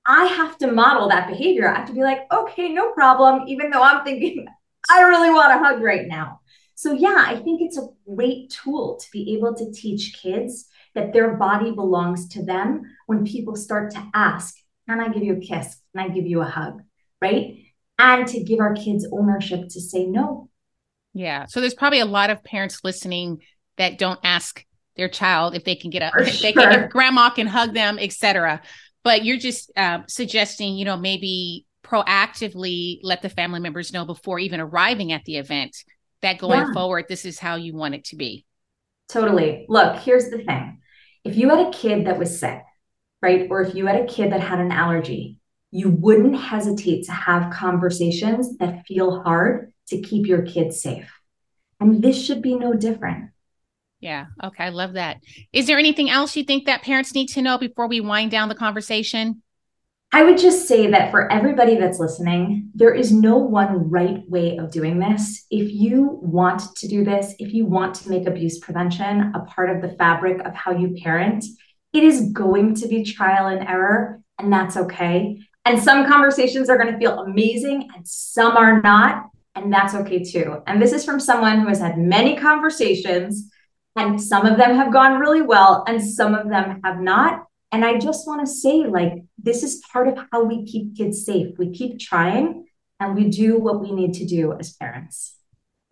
I 0.05 0.25
have 0.25 0.57
to 0.57 0.71
model 0.71 1.09
that 1.09 1.29
behavior. 1.29 1.69
I 1.69 1.79
have 1.79 1.87
to 1.87 1.93
be 1.93 2.01
like, 2.01 2.21
okay, 2.31 2.69
no 2.69 2.91
problem, 2.91 3.47
even 3.47 3.69
though 3.69 3.83
I'm 3.83 4.03
thinking, 4.03 4.47
I 4.91 5.01
really 5.03 5.29
want 5.29 5.53
a 5.53 5.63
hug 5.63 5.81
right 5.81 6.07
now. 6.07 6.41
So, 6.75 6.93
yeah, 6.93 7.23
I 7.27 7.35
think 7.35 7.61
it's 7.61 7.77
a 7.77 7.87
great 8.07 8.49
tool 8.49 8.97
to 8.97 9.07
be 9.11 9.35
able 9.35 9.53
to 9.55 9.71
teach 9.71 10.17
kids 10.21 10.67
that 10.95 11.13
their 11.13 11.35
body 11.35 11.71
belongs 11.71 12.27
to 12.29 12.43
them 12.43 12.81
when 13.05 13.25
people 13.25 13.55
start 13.55 13.91
to 13.91 14.09
ask, 14.13 14.55
Can 14.89 14.99
I 14.99 15.09
give 15.09 15.23
you 15.23 15.37
a 15.37 15.39
kiss? 15.39 15.77
Can 15.95 16.03
I 16.03 16.13
give 16.13 16.25
you 16.25 16.41
a 16.41 16.45
hug? 16.45 16.81
Right. 17.21 17.65
And 17.99 18.27
to 18.27 18.43
give 18.43 18.59
our 18.59 18.73
kids 18.73 19.07
ownership 19.11 19.69
to 19.69 19.79
say 19.79 20.05
no. 20.05 20.49
Yeah. 21.13 21.45
So, 21.47 21.61
there's 21.61 21.75
probably 21.75 21.99
a 21.99 22.05
lot 22.05 22.29
of 22.29 22.43
parents 22.43 22.79
listening 22.83 23.41
that 23.77 23.97
don't 23.97 24.19
ask 24.23 24.65
their 24.97 25.07
child 25.07 25.55
if 25.55 25.63
they 25.63 25.75
can 25.75 25.89
get 25.89 26.01
a, 26.01 26.11
if 26.21 26.33
sure. 26.33 26.41
they 26.41 26.53
can, 26.53 26.83
if 26.83 26.89
grandma 26.89 27.29
can 27.29 27.47
hug 27.47 27.73
them, 27.73 27.97
etc. 27.99 28.61
But 29.03 29.23
you're 29.23 29.37
just 29.37 29.71
uh, 29.77 29.99
suggesting, 30.07 30.75
you 30.75 30.85
know, 30.85 30.97
maybe 30.97 31.65
proactively 31.91 32.99
let 33.03 33.21
the 33.21 33.29
family 33.29 33.59
members 33.59 33.91
know 33.91 34.05
before 34.05 34.39
even 34.39 34.59
arriving 34.59 35.11
at 35.11 35.25
the 35.25 35.37
event 35.37 35.75
that 36.21 36.37
going 36.37 36.59
yeah. 36.59 36.73
forward, 36.73 37.05
this 37.09 37.25
is 37.25 37.39
how 37.39 37.55
you 37.55 37.75
want 37.75 37.95
it 37.95 38.05
to 38.05 38.15
be. 38.15 38.45
Totally. 39.09 39.65
Look, 39.67 39.97
here's 39.97 40.29
the 40.29 40.43
thing 40.43 40.79
if 41.23 41.35
you 41.35 41.49
had 41.49 41.67
a 41.67 41.71
kid 41.71 42.07
that 42.07 42.17
was 42.17 42.39
sick, 42.39 42.61
right, 43.21 43.47
or 43.49 43.61
if 43.61 43.75
you 43.75 43.85
had 43.85 43.99
a 43.99 44.05
kid 44.05 44.31
that 44.31 44.41
had 44.41 44.59
an 44.59 44.71
allergy, 44.71 45.39
you 45.71 45.89
wouldn't 45.89 46.35
hesitate 46.35 47.05
to 47.05 47.11
have 47.11 47.53
conversations 47.53 48.57
that 48.57 48.85
feel 48.85 49.21
hard 49.21 49.73
to 49.87 50.01
keep 50.01 50.27
your 50.27 50.43
kids 50.43 50.81
safe. 50.81 51.11
And 51.79 52.01
this 52.01 52.23
should 52.23 52.41
be 52.41 52.55
no 52.55 52.73
different. 52.73 53.31
Yeah. 53.99 54.27
Okay. 54.43 54.63
I 54.63 54.69
love 54.69 54.93
that. 54.93 55.17
Is 55.53 55.67
there 55.67 55.77
anything 55.77 56.09
else 56.09 56.35
you 56.35 56.43
think 56.43 56.65
that 56.65 56.81
parents 56.81 57.13
need 57.13 57.27
to 57.29 57.41
know 57.41 57.57
before 57.57 57.87
we 57.87 58.01
wind 58.01 58.31
down 58.31 58.49
the 58.49 58.55
conversation? 58.55 59.43
I 60.13 60.23
would 60.23 60.37
just 60.37 60.67
say 60.67 60.87
that 60.87 61.09
for 61.09 61.31
everybody 61.31 61.77
that's 61.77 61.99
listening, 61.99 62.69
there 62.75 62.93
is 62.93 63.13
no 63.13 63.37
one 63.37 63.89
right 63.89 64.29
way 64.29 64.57
of 64.57 64.69
doing 64.69 64.99
this. 64.99 65.45
If 65.49 65.71
you 65.71 66.19
want 66.21 66.75
to 66.75 66.87
do 66.89 67.05
this, 67.05 67.33
if 67.39 67.53
you 67.53 67.65
want 67.65 67.95
to 67.95 68.09
make 68.09 68.27
abuse 68.27 68.59
prevention 68.59 69.31
a 69.33 69.45
part 69.45 69.69
of 69.69 69.81
the 69.81 69.95
fabric 69.95 70.45
of 70.45 70.53
how 70.53 70.73
you 70.73 70.95
parent, 71.01 71.45
it 71.93 72.03
is 72.03 72.31
going 72.33 72.75
to 72.75 72.89
be 72.89 73.05
trial 73.05 73.47
and 73.47 73.65
error, 73.65 74.21
and 74.37 74.51
that's 74.51 74.75
okay. 74.75 75.39
And 75.63 75.81
some 75.81 76.05
conversations 76.05 76.69
are 76.69 76.77
going 76.77 76.91
to 76.91 76.99
feel 76.99 77.19
amazing 77.19 77.87
and 77.95 78.05
some 78.05 78.57
are 78.57 78.81
not, 78.81 79.29
and 79.55 79.71
that's 79.71 79.95
okay 79.95 80.23
too. 80.23 80.61
And 80.67 80.81
this 80.81 80.91
is 80.91 81.05
from 81.05 81.21
someone 81.21 81.61
who 81.61 81.67
has 81.67 81.79
had 81.79 81.97
many 81.97 82.35
conversations, 82.35 83.49
and 83.95 84.21
some 84.21 84.45
of 84.45 84.57
them 84.57 84.75
have 84.75 84.91
gone 84.91 85.19
really 85.19 85.41
well, 85.41 85.85
and 85.87 86.03
some 86.03 86.35
of 86.35 86.49
them 86.49 86.81
have 86.83 86.99
not. 86.99 87.45
And 87.71 87.85
I 87.85 87.97
just 87.97 88.27
want 88.27 88.45
to 88.45 88.51
say, 88.51 88.85
like, 88.85 89.23
this 89.41 89.63
is 89.63 89.81
part 89.91 90.07
of 90.07 90.17
how 90.31 90.43
we 90.43 90.65
keep 90.65 90.97
kids 90.97 91.25
safe. 91.25 91.57
We 91.57 91.71
keep 91.71 91.99
trying 91.99 92.65
and 92.99 93.15
we 93.15 93.29
do 93.29 93.57
what 93.57 93.81
we 93.81 93.91
need 93.91 94.13
to 94.15 94.25
do 94.25 94.53
as 94.53 94.73
parents. 94.73 95.40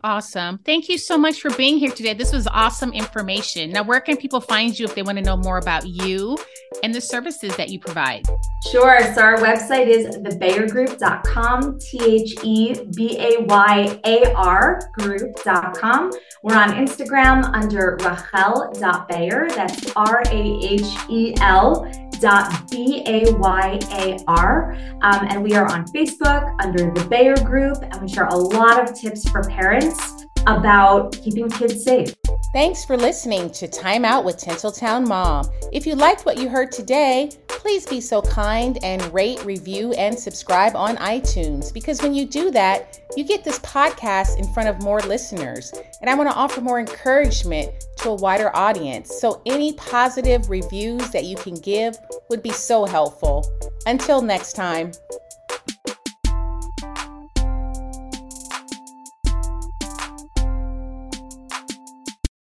Awesome. 0.02 0.58
Thank 0.58 0.88
you 0.88 0.96
so 0.96 1.18
much 1.18 1.42
for 1.42 1.50
being 1.50 1.76
here 1.78 1.90
today. 1.90 2.14
This 2.14 2.32
was 2.32 2.46
awesome 2.46 2.92
information. 2.92 3.70
Now, 3.70 3.82
where 3.82 4.00
can 4.00 4.16
people 4.16 4.40
find 4.40 4.78
you 4.78 4.86
if 4.86 4.94
they 4.94 5.02
want 5.02 5.18
to 5.18 5.24
know 5.24 5.36
more 5.36 5.58
about 5.58 5.86
you 5.86 6.38
and 6.82 6.94
the 6.94 7.00
services 7.02 7.54
that 7.56 7.68
you 7.68 7.78
provide? 7.78 8.26
Sure. 8.70 9.00
So, 9.14 9.20
our 9.20 9.36
website 9.36 9.88
is 9.88 10.16
thebayargroup.com, 10.16 11.78
T 11.78 12.00
H 12.02 12.34
E 12.42 12.74
B 12.96 13.18
A 13.18 13.42
Y 13.42 14.00
A 14.06 14.32
R 14.34 14.80
group.com. 14.98 16.10
We're 16.42 16.56
on 16.56 16.70
Instagram 16.70 17.44
under 17.52 17.98
rahel.bayar. 18.00 19.50
That's 19.54 19.92
R 19.96 20.22
A 20.26 20.58
H 20.62 21.10
E 21.10 21.34
L 21.40 21.90
dot 22.20 22.70
B 22.70 23.02
A 23.06 23.32
Y 23.32 23.78
A 23.92 24.18
R. 24.28 24.76
Um, 25.02 25.26
and 25.28 25.42
we 25.42 25.54
are 25.54 25.70
on 25.70 25.86
Facebook 25.86 26.54
under 26.62 26.92
the 26.92 27.06
Bayar 27.08 27.36
Group, 27.44 27.78
and 27.82 28.00
we 28.00 28.08
share 28.08 28.26
a 28.26 28.36
lot 28.36 28.82
of 28.82 28.94
tips 28.94 29.28
for 29.28 29.42
parents 29.42 30.19
about 30.46 31.12
keeping 31.12 31.48
kids 31.50 31.84
safe. 31.84 32.14
Thanks 32.52 32.84
for 32.84 32.96
listening 32.96 33.50
to 33.50 33.68
Time 33.68 34.04
Out 34.04 34.24
with 34.24 34.36
Tinseltown 34.36 35.06
Mom. 35.06 35.48
If 35.72 35.86
you 35.86 35.94
liked 35.94 36.26
what 36.26 36.36
you 36.36 36.48
heard 36.48 36.72
today, 36.72 37.30
please 37.46 37.86
be 37.86 38.00
so 38.00 38.20
kind 38.22 38.76
and 38.82 39.00
rate, 39.14 39.44
review, 39.44 39.92
and 39.92 40.18
subscribe 40.18 40.74
on 40.74 40.96
iTunes 40.96 41.72
because 41.72 42.02
when 42.02 42.12
you 42.12 42.26
do 42.26 42.50
that, 42.50 43.00
you 43.16 43.22
get 43.22 43.44
this 43.44 43.60
podcast 43.60 44.36
in 44.38 44.52
front 44.52 44.68
of 44.68 44.82
more 44.82 44.98
listeners. 45.00 45.72
And 46.00 46.10
I 46.10 46.14
want 46.16 46.28
to 46.28 46.34
offer 46.34 46.60
more 46.60 46.80
encouragement 46.80 47.70
to 47.98 48.08
a 48.08 48.14
wider 48.16 48.50
audience. 48.56 49.14
So, 49.20 49.42
any 49.46 49.74
positive 49.74 50.50
reviews 50.50 51.10
that 51.10 51.26
you 51.26 51.36
can 51.36 51.54
give 51.54 51.96
would 52.30 52.42
be 52.42 52.50
so 52.50 52.84
helpful. 52.84 53.46
Until 53.86 54.22
next 54.22 54.54
time. 54.54 54.90